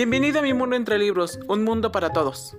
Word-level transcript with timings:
Bienvenido 0.00 0.38
a 0.38 0.42
mi 0.42 0.54
mundo 0.54 0.76
entre 0.76 0.98
libros, 0.98 1.38
un 1.46 1.62
mundo 1.62 1.92
para 1.92 2.10
todos. 2.10 2.56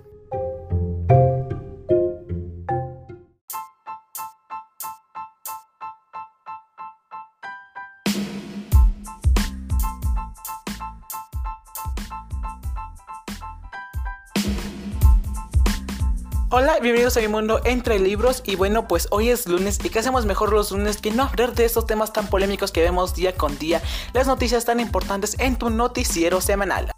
Hola, 16.48 16.78
bienvenidos 16.80 17.16
a 17.16 17.20
mi 17.22 17.26
mundo 17.26 17.60
entre 17.64 17.98
libros 17.98 18.44
y 18.46 18.54
bueno, 18.54 18.86
pues 18.86 19.08
hoy 19.10 19.30
es 19.30 19.48
lunes 19.48 19.80
y 19.82 19.90
qué 19.90 19.98
hacemos 19.98 20.26
mejor 20.26 20.52
los 20.52 20.70
lunes 20.70 20.98
que 20.98 21.10
no 21.10 21.24
hablar 21.24 21.56
de 21.56 21.64
estos 21.64 21.86
temas 21.88 22.12
tan 22.12 22.28
polémicos 22.28 22.70
que 22.70 22.82
vemos 22.82 23.16
día 23.16 23.34
con 23.34 23.58
día, 23.58 23.82
las 24.12 24.28
noticias 24.28 24.64
tan 24.64 24.78
importantes 24.78 25.34
en 25.40 25.56
tu 25.56 25.70
noticiero 25.70 26.40
semanal. 26.40 26.91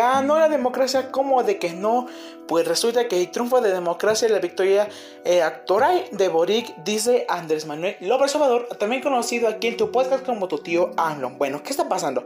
Ganó 0.00 0.38
la 0.38 0.48
democracia 0.48 1.10
como 1.10 1.42
de 1.42 1.58
que 1.58 1.72
no, 1.72 2.06
pues 2.48 2.66
resulta 2.66 3.06
que 3.06 3.20
el 3.20 3.30
triunfo 3.30 3.60
de 3.60 3.70
democracia 3.72 4.28
y 4.28 4.32
la 4.32 4.38
victoria 4.38 4.88
eh, 5.24 5.42
actoral 5.42 6.04
de 6.12 6.28
Boric, 6.28 6.74
dice 6.84 7.26
Andrés 7.28 7.66
Manuel 7.66 7.96
López 8.00 8.34
Obrador, 8.34 8.68
también 8.78 9.02
conocido 9.02 9.48
aquí 9.48 9.68
en 9.68 9.76
tu 9.76 9.90
podcast 9.90 10.24
como 10.24 10.48
tu 10.48 10.58
tío 10.58 10.90
Amlon. 10.96 11.36
Bueno, 11.38 11.62
¿qué 11.62 11.70
está 11.70 11.88
pasando? 11.88 12.24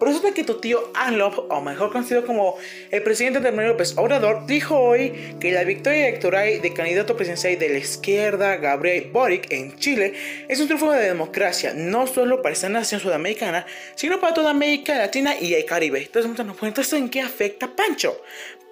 Resulta 0.00 0.34
que 0.34 0.42
tu 0.42 0.60
tío 0.60 0.90
Anlop, 0.94 1.50
o 1.50 1.60
mejor 1.60 1.92
conocido 1.92 2.26
como 2.26 2.56
el 2.90 3.02
presidente 3.02 3.40
de 3.40 3.50
Manuel 3.52 3.68
López 3.68 3.96
Obrador, 3.96 4.44
dijo 4.44 4.76
hoy 4.76 5.36
que 5.40 5.52
la 5.52 5.62
victoria 5.62 6.08
electoral 6.08 6.60
de 6.60 6.74
candidato 6.74 7.16
presidencial 7.16 7.58
de 7.58 7.68
la 7.68 7.78
izquierda, 7.78 8.56
Gabriel 8.56 9.10
Boric, 9.12 9.50
en 9.52 9.78
Chile, 9.78 10.14
es 10.48 10.60
un 10.60 10.66
triunfo 10.66 10.90
de 10.90 11.06
democracia, 11.06 11.72
no 11.74 12.08
solo 12.08 12.42
para 12.42 12.52
esta 12.52 12.68
nación 12.68 13.00
sudamericana, 13.00 13.66
sino 13.94 14.20
para 14.20 14.34
toda 14.34 14.50
América 14.50 14.98
Latina 14.98 15.38
y 15.40 15.54
el 15.54 15.64
Caribe. 15.64 16.02
Entonces, 16.02 16.30
entonces 16.38 16.92
¿en 16.92 17.08
qué 17.14 17.20
afecta 17.20 17.68
Pancho? 17.76 18.20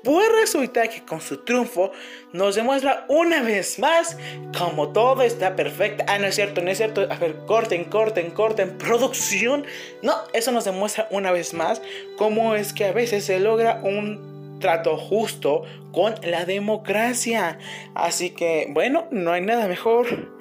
Pues 0.03 0.29
resulta 0.33 0.89
que 0.89 1.05
con 1.05 1.21
su 1.21 1.45
triunfo 1.45 1.93
nos 2.33 2.57
demuestra 2.57 3.07
una 3.09 3.41
vez 3.41 3.79
más 3.79 4.19
como 4.59 4.89
todo 4.89 5.23
está 5.23 5.55
perfecto. 5.55 6.03
Ah, 6.09 6.19
no 6.19 6.27
es 6.27 6.35
cierto, 6.35 6.61
no 6.61 6.69
es 6.69 6.79
cierto. 6.79 7.07
A 7.09 7.19
ver, 7.19 7.37
corten, 7.47 7.85
corten, 7.85 8.33
corten. 8.33 8.79
Producción. 8.79 9.65
No, 10.03 10.17
eso 10.33 10.51
nos 10.51 10.65
demuestra 10.65 11.07
una 11.13 11.31
vez 11.31 11.55
más 11.55 11.83
cómo 12.19 12.57
es 12.57 12.73
que 12.73 12.87
a 12.87 12.91
veces 12.91 13.25
se 13.25 13.39
logra 13.39 13.81
un 13.85 14.59
trato 14.59 14.97
justo 14.97 15.63
con 15.93 16.17
la 16.25 16.45
democracia. 16.45 17.61
Así 17.95 18.31
que, 18.31 18.67
bueno, 18.71 19.07
no 19.13 19.31
hay 19.31 19.43
nada 19.43 19.69
mejor 19.69 20.33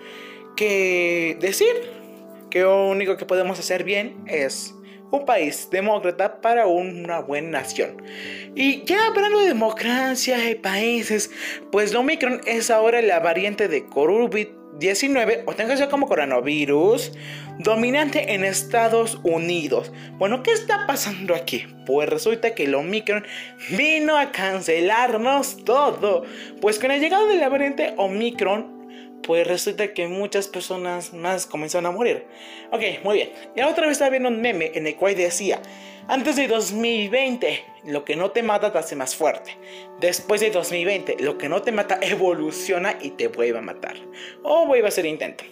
que 0.55 1.37
decir 1.39 1.75
que 2.49 2.61
lo 2.61 2.87
único 2.87 3.15
que 3.15 3.27
podemos 3.27 3.59
hacer 3.59 3.83
bien 3.83 4.23
es 4.25 4.73
un 5.11 5.25
país 5.25 5.67
demócrata 5.69 6.41
para 6.41 6.67
una 6.67 7.19
buena 7.19 7.59
nación. 7.59 8.01
Y 8.55 8.83
ya 8.85 9.07
hablando 9.07 9.39
de 9.39 9.47
democracia 9.47 10.49
y 10.49 10.55
países, 10.55 11.29
pues 11.71 11.93
lo 11.93 11.99
Omicron 11.99 12.41
es 12.45 12.71
ahora 12.71 13.01
la 13.01 13.19
variante 13.19 13.67
de 13.67 13.85
COVID-19 13.85 15.43
o 15.45 15.53
tenga 15.53 15.89
como 15.89 16.07
coronavirus 16.07 17.11
dominante 17.59 18.33
en 18.33 18.43
Estados 18.43 19.19
Unidos. 19.23 19.91
Bueno, 20.17 20.43
¿qué 20.43 20.51
está 20.51 20.87
pasando 20.87 21.35
aquí? 21.35 21.65
Pues 21.85 22.09
resulta 22.09 22.55
que 22.55 22.63
el 22.63 22.75
Omicron 22.75 23.25
vino 23.77 24.17
a 24.17 24.31
cancelarnos 24.31 25.63
todo. 25.63 26.23
Pues 26.59 26.79
con 26.79 26.91
el 26.91 27.01
llegado 27.01 27.27
de 27.27 27.35
la 27.35 27.49
variante 27.49 27.93
Omicron 27.97 28.80
pues 29.23 29.47
resulta 29.47 29.93
que 29.93 30.07
muchas 30.07 30.47
personas 30.47 31.13
más 31.13 31.45
comenzaron 31.45 31.85
a 31.85 31.91
morir. 31.91 32.25
Ok, 32.71 32.81
muy 33.03 33.15
bien. 33.15 33.31
Y 33.55 33.61
otra 33.61 33.85
vez 33.85 33.93
estaba 33.93 34.11
viendo 34.11 34.29
un 34.29 34.41
meme 34.41 34.71
en 34.73 34.87
el 34.87 34.95
cual 34.95 35.15
decía, 35.15 35.61
antes 36.07 36.35
de 36.35 36.47
2020, 36.47 37.63
lo 37.85 38.03
que 38.03 38.15
no 38.15 38.31
te 38.31 38.43
mata 38.43 38.71
te 38.71 38.77
hace 38.77 38.95
más 38.95 39.15
fuerte. 39.15 39.57
Después 39.99 40.41
de 40.41 40.51
2020, 40.51 41.17
lo 41.19 41.37
que 41.37 41.49
no 41.49 41.61
te 41.61 41.71
mata 41.71 41.99
evoluciona 42.01 42.97
y 43.01 43.11
te 43.11 43.27
vuelve 43.27 43.59
a 43.59 43.61
matar. 43.61 43.95
O 44.43 44.65
vuelve 44.65 44.87
a 44.87 44.89
hacer 44.89 45.05
intento. 45.05 45.43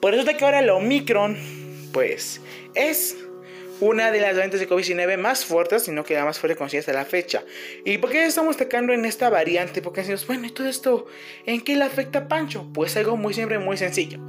Por 0.00 0.14
eso 0.14 0.24
que 0.24 0.44
ahora 0.44 0.60
el 0.60 0.70
Omicron, 0.70 1.36
pues, 1.92 2.40
es 2.74 3.16
una 3.82 4.12
de 4.12 4.20
las 4.20 4.34
variantes 4.34 4.60
de 4.60 4.68
COVID-19 4.68 5.18
más 5.18 5.44
fuertes, 5.44 5.82
sino 5.82 6.04
que 6.04 6.14
la 6.14 6.24
más 6.24 6.38
fuerte 6.38 6.56
conocida 6.56 6.78
hasta 6.80 6.92
la 6.92 7.04
fecha. 7.04 7.42
¿Y 7.84 7.98
por 7.98 8.10
qué 8.10 8.24
estamos 8.24 8.56
tocando 8.56 8.92
en 8.92 9.04
esta 9.04 9.28
variante? 9.28 9.82
Porque 9.82 10.02
decimos, 10.02 10.24
bueno, 10.24 10.46
¿y 10.46 10.50
todo 10.50 10.68
esto 10.68 11.06
en 11.46 11.60
qué 11.60 11.74
le 11.74 11.82
afecta 11.82 12.20
a 12.20 12.28
Pancho? 12.28 12.70
Pues 12.72 12.96
algo 12.96 13.16
muy 13.16 13.34
siempre 13.34 13.58
muy 13.58 13.76
sencillo. 13.76 14.20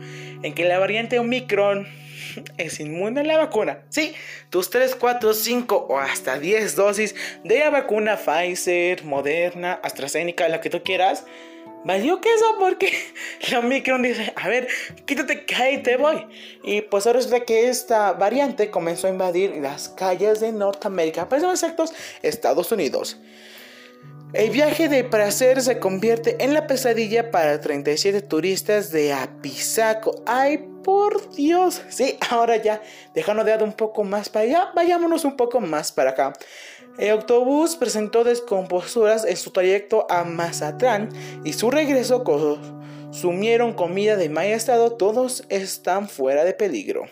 En 0.41 0.55
que 0.55 0.65
la 0.65 0.79
variante 0.79 1.19
Omicron 1.19 1.87
es 2.57 2.79
inmune 2.79 3.21
a 3.21 3.23
la 3.23 3.37
vacuna. 3.37 3.83
Sí, 3.89 4.15
tus 4.49 4.71
3, 4.71 4.95
4, 4.95 5.35
5 5.35 5.85
o 5.87 5.99
hasta 5.99 6.39
10 6.39 6.75
dosis 6.75 7.13
de 7.43 7.59
la 7.59 7.69
vacuna 7.69 8.17
Pfizer, 8.17 9.03
Moderna, 9.03 9.73
AstraZeneca, 9.83 10.49
la 10.49 10.61
que 10.61 10.71
tú 10.71 10.81
quieras 10.81 11.25
valió 11.85 12.21
queso 12.21 12.55
porque 12.59 12.91
la 13.51 13.59
Omicron 13.59 14.01
dice, 14.01 14.33
a 14.35 14.47
ver, 14.47 14.67
quítate 15.05 15.45
que 15.45 15.55
ahí 15.55 15.83
te 15.83 15.97
voy. 15.97 16.25
Y 16.63 16.81
pues 16.81 17.05
ahora 17.05 17.19
resulta 17.19 17.45
que 17.45 17.69
esta 17.69 18.13
variante 18.13 18.69
comenzó 18.69 19.07
a 19.07 19.11
invadir 19.11 19.55
las 19.57 19.89
calles 19.89 20.39
de 20.39 20.51
Norteamérica, 20.51 21.29
para 21.29 21.41
ser 21.41 21.49
exactos, 21.51 21.93
Estados 22.21 22.71
Unidos. 22.71 23.17
El 24.33 24.49
viaje 24.49 24.89
de 24.89 25.03
placer 25.03 25.61
se 25.61 25.77
convierte 25.77 26.43
en 26.43 26.55
la 26.55 26.65
pesadilla 26.65 27.29
para 27.29 27.61
37 27.61 28.19
turistas 28.23 28.89
de 28.89 29.13
Apizaco. 29.13 30.23
¡Ay, 30.25 30.57
por 30.83 31.35
Dios! 31.35 31.83
Sí, 31.89 32.17
ahora 32.31 32.57
ya, 32.57 32.81
dejando 33.13 33.43
de 33.43 33.51
dar 33.51 33.61
un 33.61 33.73
poco 33.73 34.03
más 34.03 34.29
para 34.29 34.45
allá, 34.45 34.71
vayámonos 34.73 35.23
un 35.23 35.37
poco 35.37 35.59
más 35.59 35.91
para 35.91 36.11
acá. 36.11 36.33
El 36.97 37.09
autobús 37.09 37.75
presentó 37.75 38.23
descomposturas 38.23 39.25
en 39.25 39.35
su 39.35 39.49
trayecto 39.49 40.05
a 40.09 40.23
Mazatlán 40.23 41.09
y 41.43 41.53
su 41.53 41.71
regreso 41.71 42.23
consumieron 42.23 43.73
comida 43.73 44.15
de 44.15 44.29
mal 44.29 44.45
estado. 44.45 44.91
Todos 44.93 45.43
están 45.49 46.07
fuera 46.07 46.43
de 46.43 46.53
peligro. 46.53 47.05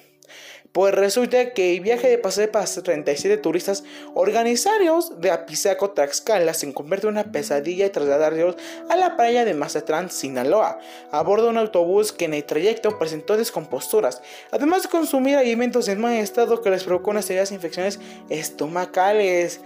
Pues 0.72 0.94
resulta 0.94 1.54
que 1.54 1.76
el 1.76 1.82
viaje 1.82 2.10
de 2.10 2.18
paseo 2.18 2.50
para 2.50 2.66
37 2.66 3.38
turistas 3.38 3.84
organizarios 4.14 5.20
de 5.20 5.30
Apizaco, 5.30 5.92
Tlaxcala, 5.92 6.54
se 6.54 6.74
convierte 6.74 7.08
en 7.08 7.14
una 7.14 7.32
pesadilla 7.32 7.86
y 7.86 7.90
trasladarlos 7.90 8.56
a 8.90 8.96
la 8.96 9.18
playa 9.18 9.44
de 9.44 9.54
Mazatlán, 9.54 10.10
Sinaloa, 10.10 10.80
a 11.12 11.24
bordo 11.24 11.46
de 11.46 11.50
un 11.50 11.58
autobús 11.58 12.14
que 12.14 12.24
en 12.24 12.34
el 12.34 12.46
trayecto 12.46 12.98
presentó 12.98 13.36
descomposturas, 13.36 14.22
además 14.52 14.84
de 14.84 14.90
consumir 14.90 15.36
alimentos 15.36 15.90
en 15.90 16.00
mal 16.00 16.14
estado 16.14 16.62
que 16.62 16.70
les 16.70 16.86
provocó 16.86 17.12
unas 17.12 17.26
serias 17.26 17.52
infecciones 17.52 18.00
estomacales. 18.30 19.60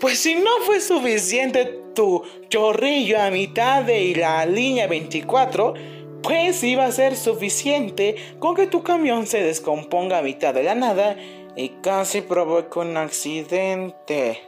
Pues 0.00 0.20
si 0.20 0.36
no 0.36 0.50
fue 0.64 0.80
suficiente 0.80 1.80
tu 1.94 2.22
chorrillo 2.48 3.20
a 3.20 3.30
mitad 3.30 3.82
de 3.82 4.14
la 4.16 4.46
línea 4.46 4.86
24, 4.86 5.74
pues 6.22 6.62
iba 6.62 6.84
a 6.84 6.92
ser 6.92 7.16
suficiente 7.16 8.16
con 8.38 8.54
que 8.54 8.66
tu 8.66 8.82
camión 8.82 9.26
se 9.26 9.42
descomponga 9.42 10.18
a 10.18 10.22
mitad 10.22 10.54
de 10.54 10.62
la 10.62 10.74
nada 10.74 11.16
y 11.56 11.70
casi 11.82 12.20
provoque 12.20 12.78
un 12.78 12.96
accidente. 12.96 14.40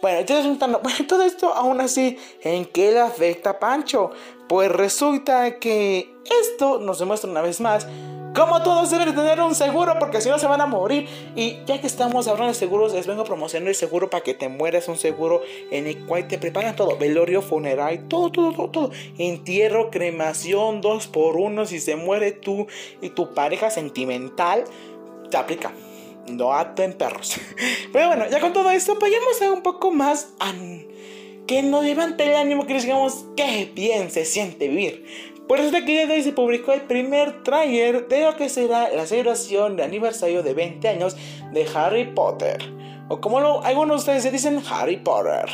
Bueno, 0.00 0.24
bueno, 0.82 1.06
todo 1.08 1.22
esto 1.22 1.52
aún 1.52 1.80
así, 1.80 2.18
¿en 2.42 2.64
qué 2.66 2.92
le 2.92 3.00
afecta 3.00 3.50
a 3.50 3.58
Pancho? 3.58 4.10
Pues 4.48 4.70
resulta 4.70 5.58
que 5.58 6.14
esto 6.40 6.78
nos 6.78 6.98
demuestra 6.98 7.30
una 7.30 7.42
vez 7.42 7.60
más 7.60 7.86
como 8.36 8.62
todos 8.62 8.90
deben 8.90 9.14
tener 9.14 9.40
un 9.40 9.54
seguro 9.54 9.98
porque 9.98 10.20
si 10.20 10.28
no 10.28 10.38
se 10.38 10.46
van 10.46 10.60
a 10.60 10.66
morir. 10.66 11.08
Y 11.34 11.58
ya 11.64 11.80
que 11.80 11.86
estamos 11.86 12.28
hablando 12.28 12.52
de 12.52 12.54
seguros, 12.54 12.92
les 12.92 13.06
vengo 13.06 13.22
a 13.22 13.24
promocionar 13.24 13.68
el 13.68 13.74
seguro 13.74 14.10
para 14.10 14.22
que 14.22 14.34
te 14.34 14.48
mueras. 14.48 14.88
Un 14.88 14.98
seguro 14.98 15.40
en 15.70 15.86
el 15.86 16.04
cual 16.04 16.28
te 16.28 16.36
preparan 16.38 16.76
todo: 16.76 16.98
velorio, 16.98 17.40
funeral, 17.40 18.06
todo, 18.08 18.30
todo, 18.30 18.52
todo, 18.52 18.68
todo. 18.68 18.90
Entierro, 19.16 19.90
cremación, 19.90 20.82
dos 20.82 21.06
por 21.06 21.36
uno. 21.36 21.64
Si 21.64 21.80
se 21.80 21.96
muere 21.96 22.32
tú 22.32 22.66
y 23.00 23.10
tu 23.10 23.32
pareja 23.32 23.70
sentimental, 23.70 24.64
te 25.30 25.36
aplica. 25.38 25.72
No 26.28 26.52
aten 26.52 26.92
perros. 26.92 27.36
Pero 27.92 28.08
bueno, 28.08 28.28
ya 28.28 28.40
con 28.40 28.52
todo 28.52 28.70
esto, 28.70 28.98
vayamos 29.00 29.40
a 29.40 29.52
un 29.52 29.62
poco 29.62 29.90
más 29.90 30.34
que 31.46 31.62
nos 31.62 31.84
levante 31.84 32.24
el 32.24 32.34
ánimo, 32.34 32.66
que 32.66 32.74
nos 32.74 32.82
digamos 32.82 33.24
qué 33.36 33.70
bien 33.74 34.10
se 34.10 34.24
siente 34.24 34.68
vivir. 34.68 35.04
Por 35.48 35.60
eso 35.60 35.76
que 35.84 36.06
hoy 36.10 36.22
se 36.22 36.32
publicó 36.32 36.72
el 36.72 36.82
primer 36.82 37.44
tráiler 37.44 38.08
de 38.08 38.22
lo 38.22 38.36
que 38.36 38.48
será 38.48 38.90
la 38.90 39.06
celebración 39.06 39.76
de 39.76 39.84
aniversario 39.84 40.42
de 40.42 40.54
20 40.54 40.88
años 40.88 41.16
de 41.52 41.66
Harry 41.72 42.04
Potter. 42.12 42.58
O 43.08 43.20
como 43.20 43.62
algunos 43.62 43.88
de 43.88 44.00
ustedes 44.00 44.22
se 44.24 44.32
dicen 44.32 44.60
Harry 44.68 44.96
Potter. 44.96 45.46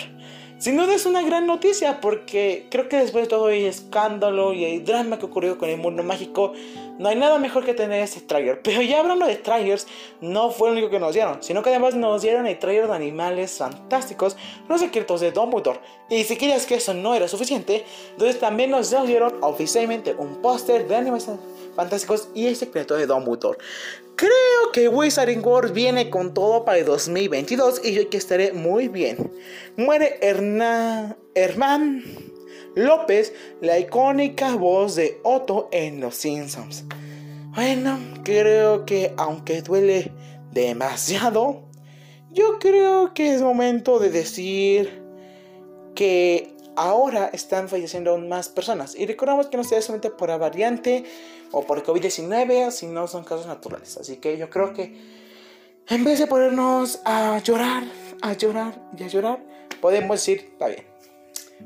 Sin 0.62 0.76
duda 0.76 0.94
es 0.94 1.06
una 1.06 1.22
gran 1.22 1.48
noticia 1.48 2.00
porque 2.00 2.68
creo 2.70 2.88
que 2.88 2.96
después 2.96 3.24
de 3.24 3.28
todo 3.28 3.50
el 3.50 3.66
escándalo 3.66 4.52
y 4.52 4.64
el 4.64 4.84
drama 4.84 5.18
que 5.18 5.26
ocurrió 5.26 5.58
con 5.58 5.68
el 5.68 5.76
mundo 5.76 6.04
mágico, 6.04 6.52
no 7.00 7.08
hay 7.08 7.16
nada 7.16 7.40
mejor 7.40 7.64
que 7.64 7.74
tener 7.74 8.00
ese 8.00 8.20
trailer. 8.20 8.60
Pero 8.62 8.80
ya 8.80 9.00
hablando 9.00 9.26
de 9.26 9.34
trailers, 9.34 9.88
no 10.20 10.50
fue 10.50 10.68
lo 10.68 10.74
único 10.74 10.88
que 10.88 11.00
nos 11.00 11.14
dieron, 11.14 11.42
sino 11.42 11.64
que 11.64 11.70
además 11.70 11.96
nos 11.96 12.22
dieron 12.22 12.46
el 12.46 12.60
trailer 12.60 12.86
de 12.86 12.94
animales 12.94 13.58
fantásticos, 13.58 14.36
los 14.68 14.80
secretos 14.80 15.20
de 15.20 15.32
Dumbledore. 15.32 15.80
Y 16.08 16.22
si 16.22 16.36
querías 16.36 16.64
que 16.64 16.76
eso 16.76 16.94
no 16.94 17.16
era 17.16 17.26
suficiente, 17.26 17.84
entonces 18.12 18.38
también 18.38 18.70
nos 18.70 18.88
dieron 19.04 19.34
oficialmente 19.40 20.14
un 20.16 20.42
póster 20.42 20.86
de 20.86 20.94
animales 20.94 21.28
fantásticos 21.74 22.28
y 22.34 22.46
el 22.46 22.56
secreto 22.56 22.96
de 22.96 23.06
Dumbledore. 23.06 23.58
Creo 24.16 24.72
que 24.72 24.88
Wizarding 24.88 25.44
World 25.44 25.72
viene 25.72 26.10
con 26.10 26.34
todo 26.34 26.64
para 26.64 26.78
el 26.78 26.84
2022 26.84 27.82
y 27.84 27.92
yo 27.92 28.08
que 28.10 28.16
estaré 28.16 28.52
muy 28.52 28.88
bien. 28.88 29.32
Muere 29.76 30.18
Hernán, 30.20 31.16
López, 32.74 33.32
la 33.60 33.78
icónica 33.78 34.54
voz 34.56 34.94
de 34.94 35.18
Otto 35.24 35.68
en 35.72 36.00
Los 36.00 36.16
Simpsons. 36.16 36.84
Bueno, 37.54 37.98
creo 38.24 38.86
que 38.86 39.12
aunque 39.16 39.62
duele 39.62 40.12
demasiado, 40.52 41.68
yo 42.30 42.58
creo 42.58 43.12
que 43.12 43.34
es 43.34 43.42
momento 43.42 43.98
de 43.98 44.10
decir 44.10 45.02
que 45.94 46.51
ahora 46.76 47.30
están 47.32 47.68
falleciendo 47.68 48.10
aún 48.10 48.28
más 48.28 48.48
personas. 48.48 48.94
Y 48.94 49.06
recordamos 49.06 49.48
que 49.48 49.56
no 49.56 49.64
sea 49.64 49.80
solamente 49.82 50.10
por 50.10 50.28
la 50.28 50.36
variante 50.36 51.04
o 51.50 51.62
por 51.64 51.82
COVID-19, 51.82 52.70
sino 52.70 53.06
son 53.06 53.24
casos 53.24 53.46
naturales. 53.46 53.96
Así 53.96 54.16
que 54.16 54.38
yo 54.38 54.50
creo 54.50 54.72
que 54.72 54.94
en 55.88 56.04
vez 56.04 56.18
de 56.18 56.26
ponernos 56.26 57.00
a 57.04 57.38
llorar, 57.38 57.84
a 58.22 58.32
llorar 58.34 58.74
y 58.96 59.02
a 59.02 59.06
llorar, 59.08 59.44
podemos 59.80 60.16
decir, 60.16 60.50
está 60.52 60.68
bien, 60.68 60.86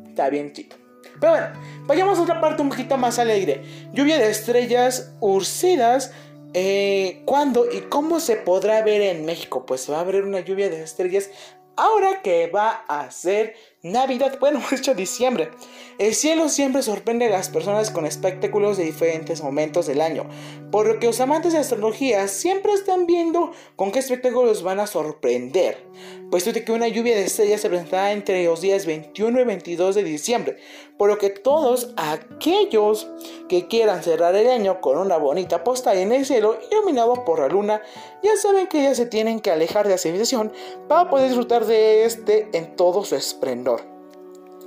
está 0.08 0.31
bien, 0.31 0.53
chito. 0.53 0.76
Pero 1.20 1.32
bueno, 1.32 1.49
vayamos 1.87 2.19
a 2.19 2.23
otra 2.23 2.41
parte 2.41 2.62
un 2.62 2.69
poquito 2.69 2.97
más 2.97 3.19
alegre. 3.19 3.62
Lluvia 3.93 4.19
de 4.19 4.31
estrellas 4.31 5.12
urcidas. 5.20 6.12
Eh, 6.58 7.23
¿Cuándo 7.26 7.70
y 7.70 7.82
cómo 7.82 8.19
se 8.19 8.37
podrá 8.37 8.82
ver 8.82 9.03
en 9.03 9.25
México? 9.26 9.67
Pues 9.67 9.91
va 9.91 9.99
a 9.99 10.00
haber 10.00 10.25
una 10.25 10.41
lluvia 10.41 10.70
de 10.70 10.82
estrellas 10.82 11.31
ahora 11.76 12.23
que 12.23 12.49
va 12.49 12.85
a 12.88 13.11
ser 13.11 13.55
Navidad, 13.93 14.38
bueno, 14.41 14.61
dicho 14.71 14.94
diciembre. 14.94 15.50
El 15.99 16.15
cielo 16.15 16.49
siempre 16.49 16.83
sorprende 16.83 17.27
a 17.27 17.31
las 17.31 17.49
personas 17.49 17.91
con 17.91 18.05
espectáculos 18.05 18.77
de 18.77 18.85
diferentes 18.85 19.43
momentos 19.43 19.87
del 19.87 20.00
año, 20.00 20.29
por 20.71 20.87
lo 20.87 20.99
que 20.99 21.06
los 21.06 21.21
amantes 21.21 21.53
de 21.53 21.61
astrología 21.61 22.29
siempre 22.29 22.73
están 22.73 23.06
viendo 23.06 23.53
con 23.77 23.93
qué 23.93 24.00
espectáculos 24.00 24.62
van 24.62 24.81
a 24.81 24.87
sorprender, 24.87 25.87
puesto 26.31 26.53
que 26.53 26.73
una 26.73 26.88
lluvia 26.88 27.15
de 27.15 27.25
estrellas 27.25 27.62
se 27.62 27.69
presentará 27.69 28.12
entre 28.12 28.44
los 28.44 28.61
días 28.61 28.85
21 28.85 29.41
y 29.41 29.44
22 29.44 29.94
de 29.94 30.03
diciembre, 30.03 30.56
por 30.99 31.09
lo 31.09 31.17
que 31.17 31.31
todos 31.31 31.94
aquellos 31.97 33.09
que 33.49 33.69
quieran 33.69 34.03
cerrar 34.03 34.35
el 34.35 34.50
año 34.50 34.81
con 34.81 34.99
una 34.99 35.17
bonita 35.17 35.65
postal 35.65 35.97
en 35.97 36.12
el 36.12 36.27
cielo 36.27 36.59
iluminado 36.71 37.25
por 37.25 37.39
la 37.39 37.49
luna, 37.49 37.81
ya 38.23 38.37
saben 38.37 38.67
que 38.67 38.82
ya 38.82 38.94
se 38.94 39.06
tienen 39.06 39.41
que 39.41 39.50
alejar 39.50 39.87
de 39.87 39.93
la 39.93 39.99
civilización 39.99 40.53
para 40.89 41.09
poder 41.09 41.29
disfrutar 41.29 41.65
de 41.65 42.05
este 42.05 42.49
en 42.53 42.77
todo 42.77 43.05
su 43.05 43.15
esplendor. 43.15 43.75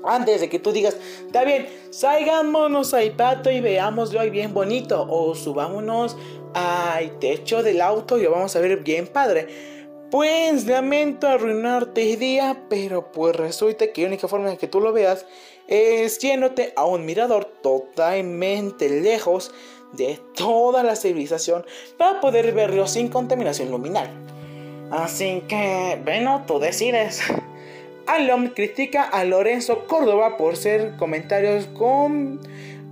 Antes 0.10 0.42
de 0.42 0.50
que 0.50 0.58
tú 0.58 0.72
digas, 0.72 0.98
está 1.24 1.44
bien, 1.44 1.68
salgámonos 1.92 2.96
al 2.96 3.12
pato 3.12 3.52
y 3.52 3.62
veámoslo 3.62 4.20
ahí 4.20 4.32
bien 4.32 4.56
bonito. 4.56 5.06
O 5.08 5.36
subámonos 5.36 6.18
al 6.56 7.20
techo 7.20 7.62
del 7.62 7.80
auto 7.80 8.18
y 8.18 8.24
lo 8.24 8.32
vamos 8.32 8.56
a 8.56 8.60
ver 8.60 8.78
bien 8.78 9.06
padre. 9.06 9.48
Pues 10.10 10.66
lamento 10.66 11.28
arruinarte 11.28 12.14
el 12.14 12.20
día, 12.20 12.64
pero 12.70 13.12
pues 13.12 13.36
resulta 13.36 13.94
que 13.94 14.02
la 14.02 14.08
única 14.08 14.28
forma 14.28 14.50
de 14.50 14.58
que 14.58 14.68
tú 14.68 14.82
lo 14.82 14.92
veas 14.92 15.28
es 15.68 16.18
yéndote 16.18 16.74
a 16.76 16.86
un 16.86 17.06
mirador 17.06 17.46
totalmente 17.46 18.90
lejos 18.90 19.52
de 19.94 20.20
toda 20.36 20.82
la 20.82 20.96
civilización 20.96 21.64
para 21.98 22.20
poder 22.20 22.52
verlo 22.54 22.88
sin 22.88 23.10
contaminación 23.10 23.70
luminal. 23.70 24.10
Así 24.90 25.44
que, 25.48 26.02
bueno, 26.04 26.44
tú 26.48 26.58
decides. 26.58 27.22
Alom 28.10 28.48
critica 28.56 29.04
a 29.04 29.24
Lorenzo 29.24 29.86
Córdoba 29.86 30.36
por 30.36 30.58
ser 30.58 30.96
comentarios 30.98 31.68
con 31.68 32.40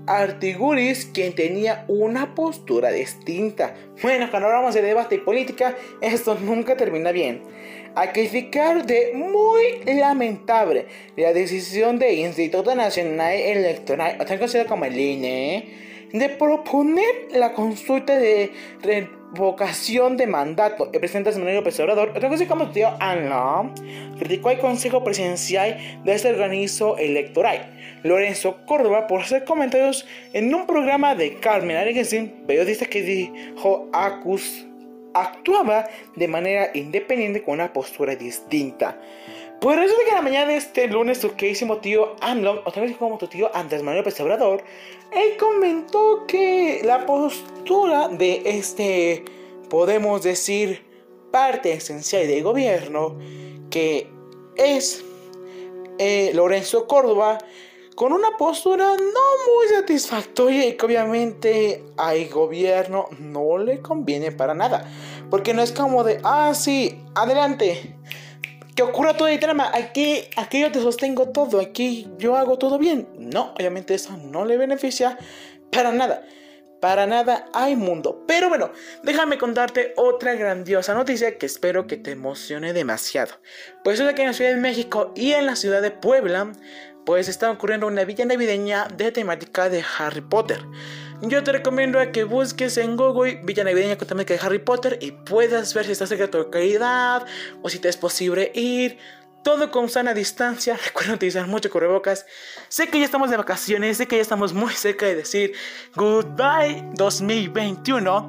Artiguris, 0.06 1.10
quien 1.12 1.34
tenía 1.34 1.86
una 1.88 2.36
postura 2.36 2.92
distinta. 2.92 3.74
Bueno, 4.04 4.30
cuando 4.30 4.48
hablamos 4.48 4.76
de 4.76 4.84
debate 4.84 5.16
y 5.16 5.18
política, 5.18 5.76
esto 6.02 6.38
nunca 6.40 6.78
termina 6.78 7.12
bien. 7.12 7.42
A 7.96 8.12
criticar 8.12 8.86
de 8.86 9.14
muy 9.16 9.84
lamentable 9.92 10.86
la 11.16 11.34
decisión 11.34 11.98
del 11.98 12.14
Instituto 12.20 12.76
Nacional 12.76 13.34
Electoral, 13.34 14.20
también 14.20 14.38
conocido 14.38 14.68
como 14.68 14.86
el 14.86 15.00
INE, 15.00 15.66
de 16.14 16.30
proponer 16.30 17.30
la 17.34 17.54
consulta 17.54 18.16
de 18.16 18.52
vocación 19.32 20.18
de 20.18 20.28
mandato. 20.28 20.90
El 20.94 21.00
presidente 21.00 21.32
Manuel 21.32 21.56
López 21.56 21.80
Obrador, 21.80 22.14
otra 22.16 22.30
cosa 22.30 22.48
como 22.48 22.72
tío 22.72 22.90
Anla, 23.00 23.72
criticó 24.18 24.50
al 24.50 24.60
Consejo 24.60 25.04
Presidencial 25.04 25.78
de 26.04 26.14
este 26.14 26.30
organismo 26.30 26.98
electoral. 26.98 27.74
Lorenzo 28.04 28.58
Córdoba 28.66 29.08
por 29.08 29.22
hacer 29.22 29.44
comentarios 29.44 30.06
en 30.34 30.54
un 30.54 30.66
programa 30.66 31.16
de 31.16 31.40
Carmen 31.40 31.78
Areguesín, 31.78 32.44
periodista 32.46 32.86
que 32.86 33.02
dijo 33.02 33.90
Acus 33.92 34.68
actuaba 35.14 35.88
de 36.16 36.28
manera 36.28 36.70
independiente 36.74 37.44
con 37.44 37.56
una 37.56 37.74
postura 37.74 38.16
distinta. 38.16 39.00
Pues 39.60 39.76
resulta 39.76 40.04
que 40.04 40.10
en 40.10 40.16
la 40.16 40.22
mañana 40.22 40.52
de 40.52 40.58
este 40.58 40.88
lunes 40.88 41.20
tu 41.20 41.36
querísimo 41.36 41.78
tío 41.78 42.16
AMLO, 42.22 42.62
o 42.64 42.72
también 42.72 42.94
como 42.94 43.18
tu 43.18 43.28
tío 43.28 43.50
Andrés 43.56 43.82
Manuel 43.82 44.04
López 44.04 44.20
Obrador, 44.20 44.64
él 45.12 45.36
comentó 45.40 46.26
que 46.28 46.82
la 46.84 47.08
postura 47.08 48.08
de 48.08 48.44
este, 48.46 49.26
podemos 49.68 50.22
decir, 50.22 50.86
parte 51.32 51.74
esencial 51.74 52.28
del 52.28 52.44
gobierno, 52.44 53.18
que 53.72 54.08
es 54.56 55.04
eh, 55.98 56.32
Lorenzo 56.36 56.86
Córdoba, 56.86 57.40
con 57.96 58.14
una 58.14 58.38
postura 58.38 58.96
no 58.96 59.56
muy 59.56 59.68
satisfactoria 59.70 60.68
y 60.68 60.78
que 60.78 60.86
obviamente 60.86 61.84
al 61.98 62.30
gobierno 62.30 63.08
no 63.18 63.58
le 63.58 63.82
conviene 63.82 64.32
para 64.32 64.54
nada. 64.54 64.88
Porque 65.32 65.56
no 65.56 65.64
es 65.64 65.72
como 65.72 66.04
de, 66.04 66.20
ah, 66.24 66.54
sí, 66.54 67.04
adelante 67.16 67.97
que 68.78 68.84
ocurra 68.84 69.18
todo 69.18 69.28
el 69.28 69.40
drama. 69.40 69.72
Aquí, 69.74 70.22
aquí 70.36 70.62
yo 70.62 70.72
te 70.72 70.80
sostengo 70.80 71.30
todo. 71.30 71.60
Aquí 71.60 72.08
yo 72.20 72.38
hago 72.38 72.60
todo 72.60 72.78
bien. 72.78 73.10
No, 73.18 73.54
obviamente 73.56 73.96
eso 73.96 74.16
no 74.18 74.46
le 74.46 74.56
beneficia 74.56 75.18
para 75.72 75.92
nada. 75.92 76.24
Para 76.80 77.08
nada 77.08 77.48
hay 77.54 77.76
mundo. 77.76 78.24
Pero 78.28 78.50
bueno, 78.50 78.72
déjame 79.02 79.40
contarte 79.40 79.94
otra 79.98 80.36
grandiosa 80.36 80.94
noticia 80.94 81.40
que 81.40 81.48
espero 81.48 81.88
que 81.88 81.98
te 81.98 82.12
emocione 82.12 82.72
demasiado. 82.72 83.34
Pues 83.84 84.00
es 84.00 84.14
que 84.14 84.22
en 84.22 84.28
la 84.28 84.34
Ciudad 84.34 84.54
de 84.54 84.62
México 84.62 85.12
y 85.16 85.32
en 85.32 85.48
la 85.48 85.56
ciudad 85.56 85.82
de 85.82 85.90
Puebla, 85.90 86.52
pues 87.04 87.30
está 87.30 87.50
ocurriendo 87.50 87.88
una 87.88 88.06
villa 88.06 88.26
navideña 88.26 88.88
de 88.96 89.12
temática 89.12 89.70
de 89.70 89.84
Harry 89.98 90.22
Potter. 90.22 90.60
Yo 91.22 91.44
te 91.44 91.52
recomiendo 91.52 92.00
que 92.12 92.24
busques 92.26 92.78
en 92.78 92.96
Google 92.96 93.42
Villa 93.44 93.64
Navideña 93.64 93.98
con 93.98 94.08
temática 94.08 94.36
de 94.36 94.40
Harry 94.40 94.60
Potter 94.60 95.00
y 95.02 95.12
puedas 95.12 95.74
ver 95.74 95.86
si 95.86 95.94
está 95.94 96.06
cerca 96.06 96.26
de 96.26 96.30
tu 96.30 96.38
localidad 96.38 97.26
o 97.64 97.70
si 97.70 97.80
te 97.80 97.90
es 97.90 97.98
posible 97.98 98.52
ir. 98.54 99.00
Todo 99.44 99.72
con 99.72 99.90
sana 99.90 100.14
distancia. 100.14 100.78
Recuerda 100.86 101.16
utilizar 101.16 101.48
mucho 101.48 101.72
cubrebocas. 101.72 102.28
Sé 102.70 102.88
que 102.90 103.00
ya 103.00 103.06
estamos 103.06 103.32
de 103.32 103.38
vacaciones, 103.38 103.98
sé 103.98 104.08
que 104.08 104.18
ya 104.18 104.22
estamos 104.22 104.54
muy 104.54 104.74
cerca 104.74 105.08
de 105.08 105.16
decir 105.16 105.54
goodbye 105.96 106.84
2021. 106.94 108.28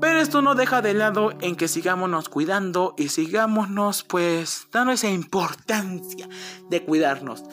Pero 0.00 0.18
esto 0.18 0.40
no 0.40 0.54
deja 0.54 0.80
de 0.80 0.94
lado 0.94 1.34
en 1.42 1.54
que 1.54 1.68
sigámonos 1.68 2.30
cuidando 2.30 2.94
y 2.96 3.08
sigámonos 3.08 4.04
pues 4.04 4.68
dando 4.72 4.92
esa 4.92 5.08
importancia 5.08 6.28
de 6.70 6.82
cuidarnos. 6.82 7.44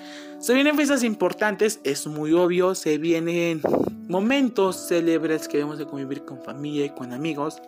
Se 0.44 0.54
vienen 0.54 0.76
fiestas 0.76 1.06
importantes, 1.06 1.80
es 1.86 2.06
muy 2.06 2.34
obvio, 2.34 2.76
se 2.76 2.98
vienen 2.98 3.62
momentos 4.10 4.90
célebres 4.90 5.48
que 5.48 5.56
debemos 5.56 5.78
de 5.78 5.86
convivir 5.86 6.26
con 6.26 6.44
familia 6.44 6.86
y 6.86 6.90
con 6.90 7.14
amigos 7.14 7.62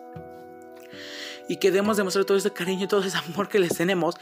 y 1.48 1.56
que 1.56 1.70
debemos 1.70 1.96
demostrar 1.96 2.26
todo 2.26 2.36
ese 2.36 2.52
cariño 2.52 2.84
y 2.84 2.86
todo 2.86 3.02
ese 3.02 3.16
amor 3.16 3.48
que 3.48 3.60
les 3.60 3.74
tenemos. 3.74 4.16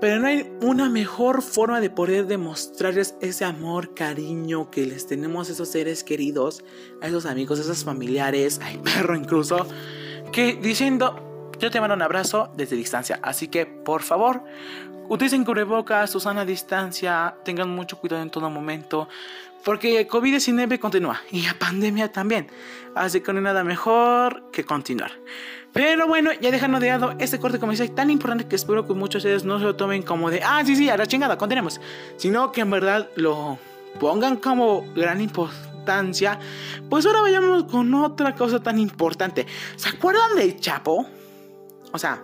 Pero 0.00 0.18
no 0.18 0.26
hay 0.26 0.50
una 0.60 0.88
mejor 0.88 1.40
forma 1.40 1.80
de 1.80 1.88
poder 1.88 2.26
demostrarles 2.26 3.14
ese 3.20 3.44
amor, 3.44 3.94
cariño 3.94 4.68
que 4.68 4.84
les 4.84 5.06
tenemos 5.06 5.48
a 5.48 5.52
esos 5.52 5.68
seres 5.68 6.02
queridos, 6.02 6.64
a 7.00 7.06
esos 7.06 7.26
amigos, 7.26 7.60
a 7.60 7.62
esos 7.62 7.84
familiares, 7.84 8.58
al 8.60 8.80
perro 8.80 9.14
incluso, 9.14 9.68
que 10.32 10.56
diciendo, 10.60 11.31
yo 11.62 11.70
te 11.70 11.80
mando 11.80 11.94
un 11.94 12.02
abrazo 12.02 12.52
desde 12.56 12.76
distancia. 12.76 13.18
Así 13.22 13.48
que, 13.48 13.64
por 13.66 14.02
favor, 14.02 14.42
Utilicen 15.08 15.44
cubrebocas, 15.44 16.10
sana 16.10 16.44
Distancia, 16.44 17.34
tengan 17.44 17.68
mucho 17.68 17.98
cuidado 17.98 18.22
en 18.22 18.30
todo 18.30 18.48
momento. 18.48 19.08
Porque 19.62 20.08
COVID-19 20.08 20.78
continúa 20.78 21.20
y 21.30 21.42
la 21.42 21.52
pandemia 21.52 22.10
también. 22.10 22.48
Así 22.94 23.20
que 23.20 23.32
no 23.32 23.38
hay 23.38 23.44
nada 23.44 23.62
mejor 23.62 24.50
que 24.50 24.64
continuar. 24.64 25.12
Pero 25.72 26.06
bueno, 26.06 26.30
ya 26.40 26.50
dejando 26.50 26.80
de 26.80 26.88
lado 26.88 27.14
este 27.18 27.38
corte 27.38 27.58
comercial 27.58 27.90
tan 27.90 28.10
importante 28.10 28.46
que 28.46 28.56
espero 28.56 28.86
que 28.86 28.94
muchos 28.94 29.22
de 29.22 29.34
ustedes 29.34 29.44
no 29.44 29.58
se 29.58 29.64
lo 29.64 29.76
tomen 29.76 30.02
como 30.02 30.30
de, 30.30 30.40
ah, 30.42 30.62
sí, 30.64 30.76
sí, 30.76 30.88
a 30.88 30.96
la 30.96 31.06
chingada, 31.06 31.36
continuemos. 31.36 31.80
Sino 32.16 32.50
que 32.50 32.62
en 32.62 32.70
verdad 32.70 33.08
lo 33.16 33.58
pongan 34.00 34.36
como 34.36 34.82
gran 34.94 35.20
importancia. 35.20 36.38
Pues 36.88 37.04
ahora 37.04 37.20
vayamos 37.20 37.64
con 37.64 37.92
otra 37.94 38.34
cosa 38.34 38.62
tan 38.62 38.78
importante. 38.78 39.46
¿Se 39.76 39.90
acuerdan 39.90 40.36
del 40.36 40.58
Chapo? 40.58 41.06
O 41.92 41.98
sea, 41.98 42.22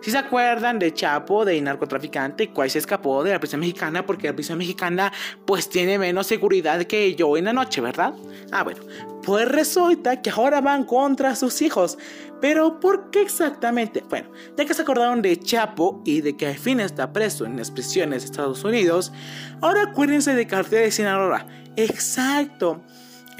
si 0.00 0.10
se 0.10 0.18
acuerdan 0.18 0.78
de 0.78 0.94
Chapo, 0.94 1.44
de 1.44 1.60
narcotraficante, 1.60 2.50
cuál 2.50 2.70
se 2.70 2.78
escapó 2.78 3.22
de 3.22 3.32
la 3.32 3.38
prisión 3.38 3.60
mexicana 3.60 4.06
porque 4.06 4.28
la 4.28 4.34
prisión 4.34 4.56
mexicana 4.56 5.12
pues 5.44 5.68
tiene 5.68 5.98
menos 5.98 6.26
seguridad 6.26 6.82
que 6.84 7.14
yo 7.14 7.36
en 7.36 7.44
la 7.44 7.52
noche, 7.52 7.82
¿verdad? 7.82 8.14
Ah, 8.50 8.62
bueno, 8.62 8.80
pues 9.22 9.46
resulta 9.46 10.22
que 10.22 10.30
ahora 10.30 10.62
van 10.62 10.84
contra 10.84 11.36
sus 11.36 11.60
hijos. 11.60 11.98
Pero 12.40 12.80
¿por 12.80 13.10
qué 13.10 13.20
exactamente? 13.20 14.02
Bueno, 14.08 14.30
ya 14.56 14.64
que 14.64 14.72
se 14.72 14.80
acordaron 14.80 15.20
de 15.20 15.38
Chapo 15.38 16.02
y 16.06 16.22
de 16.22 16.34
que 16.34 16.46
al 16.46 16.56
fin 16.56 16.80
está 16.80 17.12
preso 17.12 17.44
en 17.44 17.58
las 17.58 17.70
prisiones 17.70 18.22
de 18.22 18.26
Estados 18.26 18.64
Unidos, 18.64 19.12
ahora 19.60 19.82
acuérdense 19.82 20.34
de 20.34 20.46
Cartel 20.46 20.84
de 20.84 20.90
Sinaloa. 20.90 21.46
Exacto 21.76 22.82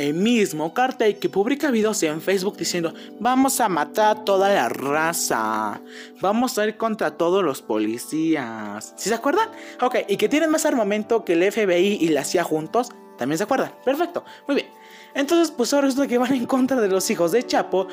el 0.00 0.14
mismo 0.14 0.73
cartel 0.75 1.19
que 1.19 1.28
publica 1.28 1.71
videos 1.71 2.02
en 2.02 2.21
Facebook 2.21 2.57
diciendo 2.57 2.92
vamos 3.19 3.61
a 3.61 3.69
matar 3.69 4.16
a 4.16 4.25
toda 4.25 4.49
la 4.49 4.69
raza, 4.69 5.80
vamos 6.21 6.59
a 6.59 6.66
ir 6.66 6.76
contra 6.76 7.16
todos 7.16 7.45
los 7.45 7.62
policías. 7.62 8.95
¿Sí 8.97 9.09
se 9.09 9.14
acuerdan? 9.14 9.49
Ok, 9.80 9.97
y 10.09 10.16
que 10.16 10.28
tienen 10.28 10.50
más 10.50 10.66
armamento 10.66 11.25
que 11.25 11.35
el 11.35 11.52
FBI 11.52 11.99
y 12.00 12.09
la 12.09 12.25
CIA 12.25 12.45
juntos, 12.45 12.90
¿también 13.19 13.38
se 13.38 13.45
acuerdan? 13.45 13.73
Perfecto, 13.85 14.25
muy 14.49 14.57
bien. 14.57 14.69
Entonces, 15.14 15.50
pues 15.50 15.73
ahora 15.75 15.87
resulta 15.87 16.09
que 16.09 16.19
van 16.19 16.33
en 16.33 16.47
contra 16.47 16.80
de 16.80 16.88
los 16.88 17.11
hijos 17.11 17.33
de 17.33 17.42
Chapo 17.42 17.88